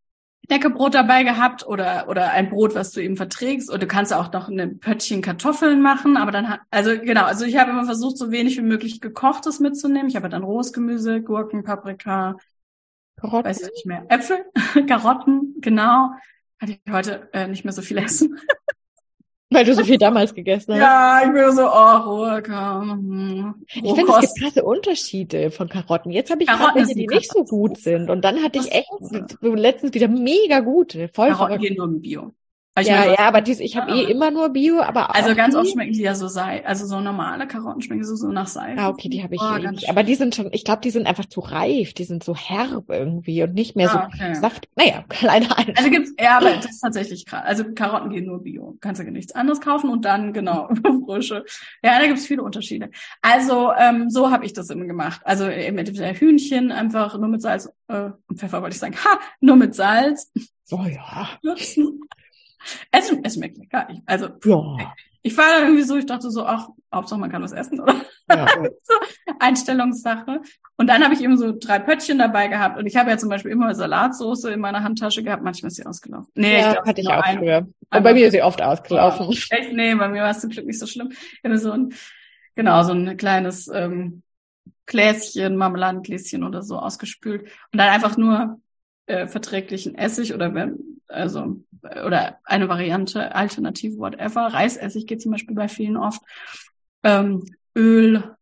Knäckebrot 0.52 0.94
dabei 0.94 1.24
gehabt 1.24 1.66
oder, 1.66 2.10
oder 2.10 2.32
ein 2.32 2.50
Brot, 2.50 2.76
was 2.76 2.92
du 2.92 3.00
eben 3.00 3.16
verträgst. 3.16 3.70
Oder 3.70 3.80
du 3.80 3.88
kannst 3.88 4.14
auch 4.14 4.34
noch 4.34 4.50
ein 4.50 4.80
Pöttchen 4.80 5.22
Kartoffeln 5.22 5.82
machen. 5.82 6.18
Aber 6.18 6.32
dann, 6.32 6.58
also 6.70 6.92
genau, 7.00 7.24
also 7.24 7.46
ich 7.46 7.58
habe 7.58 7.72
immer 7.72 7.86
versucht, 7.86 8.18
so 8.18 8.32
wenig 8.32 8.58
wie 8.58 8.62
möglich 8.62 9.00
gekochtes 9.00 9.62
mitzunehmen. 9.62 10.10
Ich 10.10 10.18
habe 10.18 10.28
dann 10.28 10.44
rohes 10.44 10.74
Gemüse, 10.74 11.22
Gurken, 11.22 11.64
Paprika, 11.64 12.36
Karotten. 13.16 13.50
weiß 13.50 13.62
ich 13.62 13.72
nicht 13.72 13.86
mehr, 13.86 14.06
Äpfel, 14.10 14.40
Karotten, 14.88 15.56
genau. 15.62 16.12
Kann 16.60 16.70
ich 16.70 16.82
heute 16.92 17.30
äh, 17.32 17.48
nicht 17.48 17.64
mehr 17.64 17.74
so 17.74 17.82
viel 17.82 17.98
essen. 17.98 18.38
Weil 19.52 19.66
du 19.66 19.76
so 19.76 19.84
viel 19.84 19.98
damals 19.98 20.34
gegessen 20.34 20.74
hast. 20.74 20.80
Ja, 20.80 21.22
ich 21.26 21.34
bin 21.34 21.52
so, 21.52 21.64
oh, 21.64 21.98
rohe 21.98 22.42
Hm, 22.42 23.54
ich 23.68 23.94
finde, 23.94 24.14
es 24.14 24.22
gibt 24.22 24.40
krasse 24.40 24.64
Unterschiede 24.64 25.52
von 25.52 25.68
Karotten. 25.68 26.12
Jetzt 26.12 26.32
habe 26.32 26.44
ich 26.44 26.48
Karotten 26.48 26.88
welche, 26.88 26.96
die 26.96 27.08
nicht 27.08 27.32
so 27.32 27.44
gut 27.44 27.78
sind. 27.78 28.10
Und 28.10 28.24
dann 28.24 28.42
hatte 28.42 28.60
ich 28.60 28.72
echt 28.72 28.88
letztens 29.42 29.94
wieder 29.94 30.08
mega 30.08 30.62
gute. 30.62 31.10
Voll 31.10 31.32
Karotten 31.32 31.60
gehen 31.60 31.76
nur 31.76 31.86
im 31.88 32.02
Bio. 32.02 32.32
Also 32.74 32.90
ja, 32.90 33.00
meine, 33.00 33.12
ja, 33.14 33.20
aber 33.20 33.42
dies, 33.42 33.60
ich 33.60 33.76
habe 33.76 33.92
eh 33.92 34.04
immer 34.04 34.32
nur 34.32 34.48
Bio, 34.48 34.80
aber 34.80 35.14
Also 35.14 35.36
ganz 35.36 35.56
oft 35.56 35.72
schmecken 35.72 35.92
die 35.92 36.04
ja 36.04 36.16
so 36.16 36.30
Sei, 36.30 36.66
also 36.66 36.86
so 36.86 37.02
normale 37.02 37.46
Karotten 37.46 37.82
schmecken 37.82 38.06
so, 38.06 38.16
so 38.16 38.30
nach 38.30 38.48
Sei. 38.48 38.76
Ah, 38.78 38.88
okay, 38.88 39.10
die 39.10 39.22
habe 39.22 39.36
ich 39.36 39.42
oh, 39.42 39.56
eh 39.56 39.72
nicht. 39.72 39.90
Aber 39.90 40.04
die 40.04 40.16
sind 40.16 40.36
schon, 40.36 40.48
ich 40.54 40.64
glaube, 40.64 40.82
die 40.82 40.90
sind 40.90 41.06
einfach 41.06 41.26
zu 41.26 41.42
reif, 41.42 41.94
die 41.94 42.06
sind 42.06 42.24
so 42.24 42.34
herb 42.34 42.86
irgendwie 42.88 43.44
und 43.44 43.54
nicht 43.56 43.76
mehr 43.76 43.90
ah, 43.90 44.10
so 44.10 44.18
okay. 44.18 44.36
saft. 44.36 44.70
Naja, 44.78 45.04
kleine 45.10 45.58
Ein. 45.58 45.74
Also 45.76 45.90
gibt's, 45.90 46.14
ja, 46.18 46.38
aber 46.38 46.52
das 46.56 46.72
ist 46.72 46.80
tatsächlich 46.80 47.26
krass. 47.26 47.44
Also 47.44 47.66
Karotten 47.74 48.10
gehen 48.10 48.26
nur 48.26 48.42
Bio. 48.42 48.78
Kannst 48.80 49.02
du 49.02 49.12
nichts 49.12 49.34
anderes 49.34 49.60
kaufen 49.60 49.90
und 49.90 50.06
dann, 50.06 50.32
genau, 50.32 50.70
frische. 51.06 51.44
Ja, 51.84 52.00
da 52.00 52.08
gibt's 52.08 52.26
viele 52.26 52.42
Unterschiede. 52.42 52.90
Also, 53.22 53.74
ähm, 53.78 54.10
so 54.10 54.32
habe 54.32 54.46
ich 54.46 54.54
das 54.54 54.70
immer 54.70 54.86
gemacht. 54.86 55.20
Also 55.26 55.50
eben 55.50 55.76
mit 55.76 55.90
Hühnchen 55.90 56.72
einfach 56.72 57.18
nur 57.18 57.28
mit 57.28 57.42
Salz, 57.42 57.70
äh, 57.90 58.12
Pfeffer 58.34 58.62
wollte 58.62 58.76
ich 58.76 58.80
sagen, 58.80 58.96
ha, 58.96 59.20
nur 59.42 59.58
mit 59.58 59.76
Salz. 59.76 60.32
Oh 60.72 60.86
ja. 60.86 61.28
Es, 62.91 63.13
es 63.24 63.36
schmeckt 63.36 63.58
lecker. 63.58 63.88
Ich, 63.89 64.02
also, 64.06 64.28
ja. 64.45 64.93
ich 65.21 65.38
war 65.38 65.45
da 65.45 65.60
irgendwie 65.62 65.84
so, 65.84 65.95
ich 65.95 66.06
dachte 66.06 66.30
so, 66.30 66.45
ach, 66.45 66.69
Hauptsache 66.93 67.19
man 67.19 67.32
kann 67.32 67.41
was 67.41 67.54
essen, 67.54 67.80
oder? 67.80 67.95
Ja. 68.30 68.47
so, 68.84 68.93
Einstellungssache. 69.39 70.41
Und 70.78 70.88
dann 70.88 71.04
habe 71.04 71.13
ich 71.13 71.21
eben 71.21 71.38
so 71.38 71.54
drei 71.58 71.80
Pöttchen 71.80 72.17
dabei 72.17 72.47
gehabt. 72.47 72.78
Und 72.78 72.86
ich 72.86 72.95
habe 72.95 73.10
ja 73.10 73.17
zum 73.17 73.30
Beispiel 73.30 73.52
immer 73.52 73.74
Salatsauce 73.74 74.45
in 74.45 74.60
meiner 74.60 74.84
Handtasche 74.84 75.24
gehabt. 75.24 75.43
Manchmal 75.43 75.67
ist 75.67 75.78
sie 75.78 75.86
ausgelaufen. 75.86 76.32
Nee, 76.36 76.60
ja, 76.60 76.67
ich 76.67 76.74
glaub, 76.74 76.88
hatte 76.88 77.02
ich 77.02 77.08
auch 77.08 77.21
ein, 77.21 77.38
früher. 77.39 77.67
Und 77.93 78.04
bei 78.04 78.13
mir 78.13 78.28
ist 78.28 78.34
sie 78.34 78.41
oft 78.41 78.62
ausgelaufen. 78.62 79.28
Oh, 79.28 79.32
echt? 79.32 79.74
Nee, 79.74 79.95
bei 79.95 80.10
mir 80.10 80.24
war 80.24 80.32
es 80.32 80.41
zum 80.41 80.50
Glück 80.50 80.65
nicht 80.65 80.80
so 80.80 80.88
schlimm. 80.88 81.12
Habe 81.43 81.58
so 81.58 81.71
ein, 81.71 81.93
genau, 82.56 82.84
so 82.84 82.93
ein 82.93 83.15
kleines 83.17 83.67
ähm, 83.67 84.24
Gläschen, 84.86 85.56
Marmeladengläschen 85.56 86.43
oder 86.43 86.63
so 86.63 86.78
ausgespült. 86.78 87.43
Und 87.43 87.78
dann 87.78 87.89
einfach 87.89 88.17
nur 88.17 88.60
äh, 89.12 89.28
verträglichen 89.28 89.95
Essig 89.95 90.34
oder 90.34 90.54
wenn, 90.54 91.02
also 91.08 91.58
oder 92.06 92.39
eine 92.43 92.69
Variante, 92.69 93.34
Alternative, 93.36 93.97
whatever. 93.97 94.47
Reisessig 94.47 95.08
geht 95.08 95.21
zum 95.21 95.32
Beispiel 95.32 95.56
bei 95.56 95.67
vielen 95.67 95.97
oft. 95.97 96.21
Ähm, 97.04 97.43
Öl, 97.76 98.36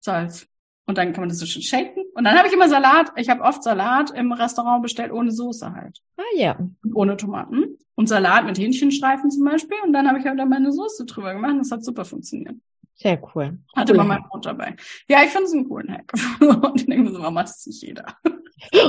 Salz 0.00 0.48
und 0.88 0.96
dann 0.96 1.12
kann 1.12 1.20
man 1.20 1.28
das 1.28 1.38
so 1.38 1.44
schön 1.44 1.60
shaken. 1.60 2.02
Und 2.14 2.24
dann 2.24 2.38
habe 2.38 2.48
ich 2.48 2.54
immer 2.54 2.68
Salat. 2.68 3.12
Ich 3.16 3.28
habe 3.28 3.42
oft 3.42 3.62
Salat 3.62 4.10
im 4.10 4.32
Restaurant 4.32 4.82
bestellt 4.82 5.12
ohne 5.12 5.30
Soße 5.30 5.74
halt. 5.74 6.00
Ah 6.16 6.22
ja. 6.34 6.58
ohne 6.94 7.18
Tomaten. 7.18 7.76
Und 7.94 8.08
Salat 8.08 8.46
mit 8.46 8.58
Hähnchenstreifen 8.58 9.30
zum 9.30 9.44
Beispiel. 9.44 9.76
Und 9.84 9.92
dann 9.92 10.08
habe 10.08 10.18
ich 10.18 10.24
halt 10.24 10.38
dann 10.38 10.48
meine 10.48 10.72
Soße 10.72 11.04
drüber 11.04 11.34
gemacht. 11.34 11.56
Das 11.60 11.70
hat 11.70 11.84
super 11.84 12.06
funktioniert. 12.06 12.56
Sehr 12.98 13.18
cool. 13.34 13.58
Hatte 13.74 13.92
cool. 13.92 13.96
immer 13.96 14.04
mein 14.04 14.22
Brot 14.28 14.44
dabei. 14.44 14.74
Ja, 15.08 15.22
ich 15.22 15.30
finde 15.30 15.46
es 15.46 15.52
einen 15.52 15.68
coolen 15.68 15.92
Hack. 15.92 16.12
und 16.40 16.80
ich 16.80 16.86
denke 16.86 17.04
mir 17.04 17.12
so, 17.12 17.20
warum 17.20 17.34
macht 17.34 17.48
es 17.48 17.66
nicht 17.66 17.82
jeder? 17.82 18.04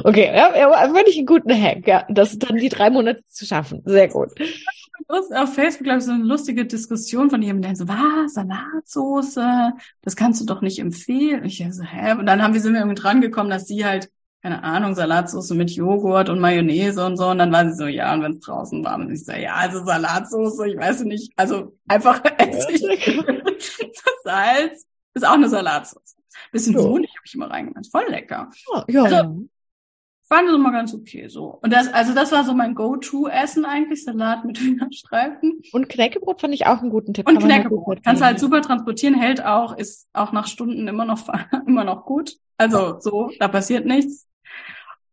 Okay, 0.04 0.26
ja, 0.36 0.58
ja, 0.58 0.84
finde 0.86 1.12
ich 1.12 1.18
einen 1.18 1.28
guten 1.28 1.54
Hack, 1.54 1.86
ja. 1.86 2.04
Das 2.10 2.40
dann 2.40 2.58
die 2.58 2.70
drei 2.70 2.90
Monate 2.90 3.22
zu 3.30 3.46
schaffen. 3.46 3.84
Sehr 3.86 4.08
gut 4.08 4.32
auf 5.10 5.54
Facebook, 5.54 5.84
glaube 5.84 6.00
ich, 6.00 6.06
so 6.06 6.12
eine 6.12 6.24
lustige 6.24 6.66
Diskussion 6.66 7.30
von 7.30 7.42
jemandem, 7.42 7.76
der 7.76 7.76
so, 7.76 7.88
was, 7.88 8.34
Salatsoße, 8.34 9.74
das 10.02 10.16
kannst 10.16 10.42
du 10.42 10.46
doch 10.46 10.62
nicht 10.62 10.80
empfehlen. 10.80 11.42
Und 11.42 11.48
ich 11.48 11.64
so, 11.72 11.84
hä? 11.84 12.14
Und 12.14 12.26
dann 12.26 12.42
haben 12.42 12.54
wir, 12.54 12.62
sind 12.62 12.74
wir 12.74 12.82
irgendwie 12.82 13.02
dran 13.02 13.22
gekommen, 13.22 13.50
dass 13.50 13.68
sie 13.68 13.86
halt, 13.86 14.12
keine 14.42 14.64
Ahnung, 14.64 14.96
Salatsoße 14.96 15.54
mit 15.54 15.72
Joghurt 15.72 16.30
und 16.30 16.40
Mayonnaise 16.40 17.06
und 17.06 17.18
so. 17.18 17.28
Und 17.28 17.40
dann 17.40 17.52
war 17.52 17.70
sie 17.70 17.76
so, 17.76 17.88
ja, 17.88 18.14
und 18.14 18.24
wenn 18.24 18.34
es 18.34 18.40
draußen 18.40 18.84
war, 18.84 18.96
und 18.96 19.12
ich 19.12 19.26
so, 19.26 19.34
ja, 19.34 19.56
also 19.56 19.84
Salatsoße, 19.84 20.70
ich 20.70 20.78
weiß 20.78 21.04
nicht, 21.04 21.34
also 21.36 21.76
einfach 21.88 22.24
Essig, 22.38 23.22
Salz, 24.24 24.86
ist 25.14 25.28
auch 25.28 25.34
eine 25.34 25.50
Salatsoße. 25.50 26.16
Bisschen 26.52 26.78
so. 26.78 26.90
Honig 26.90 27.10
habe 27.10 27.26
ich 27.26 27.36
immer 27.36 27.50
reingemacht. 27.50 27.88
Voll 27.92 28.06
lecker. 28.10 28.50
Ja, 28.72 28.86
ja. 28.88 29.04
Also, 29.04 29.50
fand 30.30 30.48
es 30.48 30.56
immer 30.56 30.72
ganz 30.72 30.94
okay 30.94 31.28
so. 31.28 31.60
Und 31.62 31.74
das, 31.74 31.92
also 31.92 32.14
das 32.14 32.32
war 32.32 32.44
so 32.44 32.54
mein 32.54 32.76
Go-To-Essen 32.76 33.66
eigentlich, 33.66 34.06
Salat 34.06 34.46
mit 34.46 34.58
Hühnerstreifen. 34.60 35.62
Und 35.74 35.90
Knäckebrot 35.90 36.40
fand 36.40 36.54
ich 36.54 36.66
auch 36.66 36.82
einen 36.82 36.92
guten 36.92 37.14
Tipp. 37.14 37.28
Und 37.28 37.40
Knäckebrot. 37.40 38.04
Kannst 38.04 38.24
halt 38.24 38.40
super 38.40 38.62
transportieren, 38.62 39.16
hält 39.16 39.44
auch, 39.44 39.76
ist 39.76 40.08
auch 40.14 40.32
nach 40.32 40.48
Stunden 40.48 40.88
immer 40.88 41.06
noch, 41.06 41.28
immer 41.68 41.84
noch 41.84 42.06
gut. 42.06 42.38
Also 42.58 43.00
so, 43.00 43.32
da 43.40 43.48
passiert 43.48 43.86
nichts. 43.86 44.29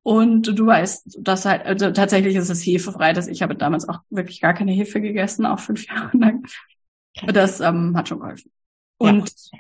Und 0.07 0.57
du 0.57 0.67
weißt, 0.67 1.19
dass 1.19 1.47
halt, 1.47 1.67
also 1.67 1.91
tatsächlich 1.91 2.37
ist 2.37 2.49
es 2.49 2.65
hefefrei, 2.65 3.13
dass 3.13 3.27
ich 3.27 3.43
habe 3.43 3.57
damals 3.57 3.89
auch 3.89 3.99
wirklich 4.09 4.41
gar 4.41 4.55
keine 4.55 4.71
Hefe 4.71 5.01
gegessen, 5.01 5.45
auch 5.45 5.59
fünf 5.59 5.85
Jahre 5.89 6.17
lang. 6.17 6.47
Das 7.27 7.59
ähm, 7.59 7.97
hat 7.97 8.09
schon 8.09 8.21
geholfen. 8.21 8.53
Und 8.99 9.33
ja. 9.51 9.59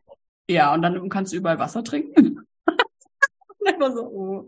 ja, 0.49 0.75
und 0.75 0.83
dann 0.83 1.09
kannst 1.09 1.33
du 1.33 1.37
überall 1.37 1.59
Wasser 1.59 1.83
trinken. 1.83 2.47
Einfach 3.67 3.93
so, 3.93 4.03
oh. 4.07 4.47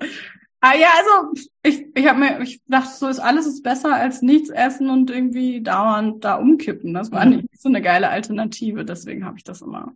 Ah 0.61 0.77
ja, 0.77 0.87
also 0.99 1.43
ich, 1.65 1.87
ich 1.93 2.07
habe 2.07 2.21
mir, 2.21 2.43
ich 2.43 2.63
dachte, 2.69 2.95
so 2.95 3.09
ist 3.09 3.19
alles 3.19 3.49
ist 3.49 3.65
besser 3.65 3.93
als 3.93 4.23
nichts 4.23 4.51
essen 4.51 4.91
und 4.91 5.11
irgendwie 5.11 5.65
dauernd 5.65 6.25
da 6.25 6.37
umkippen. 6.37 6.95
Das 6.95 7.11
war 7.11 7.27
mhm. 7.27 7.39
nicht 7.39 7.61
so 7.61 7.71
eine 7.71 7.83
geile 7.83 8.09
Alternative, 8.09 8.85
deswegen 8.85 9.25
habe 9.25 9.39
ich 9.39 9.43
das 9.43 9.63
immer 9.63 9.95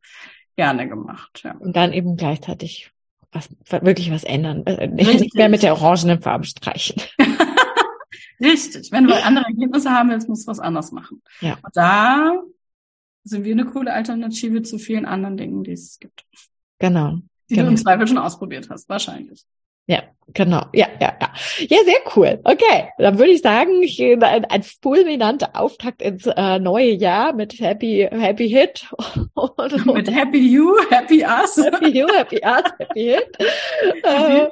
gerne 0.57 0.89
gemacht. 0.89 1.43
Ja. 1.45 1.55
Und 1.59 1.77
dann 1.77 1.93
eben 1.93 2.17
gleichzeitig 2.17 2.91
was 3.33 3.49
wirklich 3.83 4.11
was 4.11 4.25
ändern, 4.25 4.65
äh, 4.67 4.87
nicht 4.87 5.35
mehr 5.35 5.49
mit 5.49 5.63
der 5.63 5.73
orangenen 5.75 6.21
Farbe 6.21 6.45
streichen. 6.45 7.03
Richtig. 8.41 8.93
Wenn 8.93 9.07
wir 9.07 9.25
andere 9.25 9.47
Ergebnisse 9.47 9.91
haben 9.91 10.11
willst, 10.11 10.29
musst 10.29 10.47
du 10.47 10.51
was 10.51 10.59
anderes 10.61 10.93
machen. 10.93 11.23
Ja. 11.41 11.55
Und 11.63 11.77
da 11.77 12.35
sind 13.25 13.45
wir 13.45 13.53
eine 13.53 13.67
coole 13.67 13.93
Alternative 13.93 14.63
zu 14.63 14.79
vielen 14.79 15.05
anderen 15.05 15.37
Dingen, 15.37 15.63
die 15.65 15.73
es 15.73 15.99
gibt. 15.99 16.25
Genau. 16.79 17.19
Die 17.49 17.55
genau. 17.55 17.67
du 17.67 17.71
im 17.71 17.77
Zweifel 17.77 18.07
schon 18.07 18.19
ausprobiert 18.19 18.69
hast, 18.69 18.89
wahrscheinlich. 18.89 19.45
Ja, 19.87 20.03
genau. 20.29 20.63
Ja, 20.73 20.87
ja, 21.01 21.15
ja. 21.21 21.33
Ja, 21.59 21.79
sehr 21.85 22.01
cool. 22.17 22.41
Okay, 22.45 22.89
dann 22.99 23.19
würde 23.19 23.33
ich 23.33 23.43
sagen, 23.43 23.83
ich, 23.83 24.01
ein, 24.01 24.45
ein 24.45 24.63
fulminanter 24.63 25.51
Auftakt 25.55 26.03
ins 26.03 26.27
äh, 26.27 26.59
neue 26.59 26.91
Jahr 26.91 27.33
mit 27.33 27.59
Happy 27.61 28.09
Happy 28.11 28.49
Hit 28.49 28.87
und, 29.35 29.87
mit 29.95 30.11
Happy 30.11 30.39
You, 30.39 30.75
Happy 30.91 31.25
Us, 31.25 31.57
Happy 31.57 31.99
You, 31.99 32.07
Happy 32.09 32.41
Us, 32.45 32.63
Happy 32.79 33.03
Hit. 33.03 33.39
äh, 34.05 34.49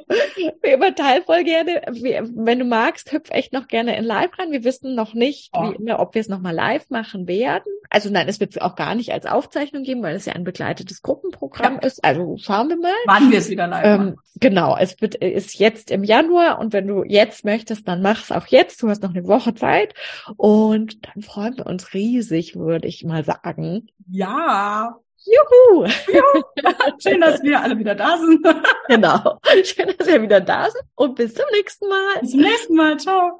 wir 0.62 0.76
überteilen 0.76 1.22
voll 1.24 1.44
gerne. 1.44 1.82
Wenn 1.86 2.58
du 2.58 2.64
magst, 2.64 3.12
hüpf 3.12 3.30
echt 3.30 3.52
noch 3.52 3.68
gerne 3.68 3.96
in 3.96 4.04
Live 4.04 4.38
rein. 4.38 4.52
Wir 4.52 4.64
wissen 4.64 4.94
noch 4.94 5.14
nicht, 5.14 5.50
oh. 5.52 5.70
wie 5.70 5.76
immer, 5.76 6.00
ob 6.00 6.14
wir 6.14 6.20
es 6.20 6.28
nochmal 6.28 6.54
live 6.54 6.90
machen 6.90 7.26
werden. 7.26 7.72
Also 7.88 8.10
nein, 8.10 8.28
es 8.28 8.40
wird 8.40 8.60
auch 8.62 8.76
gar 8.76 8.94
nicht 8.94 9.12
als 9.12 9.26
Aufzeichnung 9.26 9.82
geben, 9.82 10.02
weil 10.02 10.14
es 10.14 10.26
ja 10.26 10.34
ein 10.34 10.44
begleitetes 10.44 11.02
Gruppenprogramm 11.02 11.74
ja. 11.74 11.80
ist. 11.80 12.04
Also 12.04 12.36
schauen 12.38 12.68
wir 12.68 12.76
mal. 12.76 12.92
Wann 13.06 13.30
wir 13.30 13.38
es 13.38 13.50
wieder 13.50 13.66
live 13.66 13.84
ähm. 13.84 14.16
Genau, 14.38 14.76
es 14.78 15.00
wird 15.00 15.16
ist 15.16 15.58
jetzt 15.60 15.90
im 15.90 16.02
Januar 16.02 16.58
und 16.58 16.72
wenn 16.72 16.86
du 16.86 17.04
jetzt 17.04 17.44
möchtest, 17.44 17.86
dann 17.86 18.02
mach 18.02 18.22
es 18.22 18.32
auch 18.32 18.46
jetzt. 18.46 18.82
Du 18.82 18.88
hast 18.88 19.02
noch 19.02 19.10
eine 19.14 19.26
Woche 19.26 19.54
Zeit 19.54 19.94
und 20.36 21.06
dann 21.06 21.22
freuen 21.22 21.56
wir 21.56 21.66
uns 21.66 21.94
riesig, 21.94 22.56
würde 22.56 22.88
ich 22.88 23.04
mal 23.04 23.24
sagen. 23.24 23.88
Ja. 24.08 24.98
Juhu! 25.22 25.84
Ja, 25.84 26.22
schön, 26.98 27.20
dass 27.20 27.42
wir 27.42 27.60
alle 27.60 27.78
wieder 27.78 27.94
da 27.94 28.16
sind. 28.16 28.44
genau. 28.88 29.38
Schön, 29.62 29.94
dass 29.96 30.08
wir 30.08 30.22
wieder 30.22 30.40
da 30.40 30.70
sind 30.70 30.84
und 30.94 31.14
bis 31.14 31.34
zum 31.34 31.44
nächsten 31.52 31.88
Mal. 31.88 32.20
Bis 32.20 32.30
zum 32.30 32.40
nächsten 32.40 32.74
Mal. 32.74 32.96
Ciao. 32.96 33.39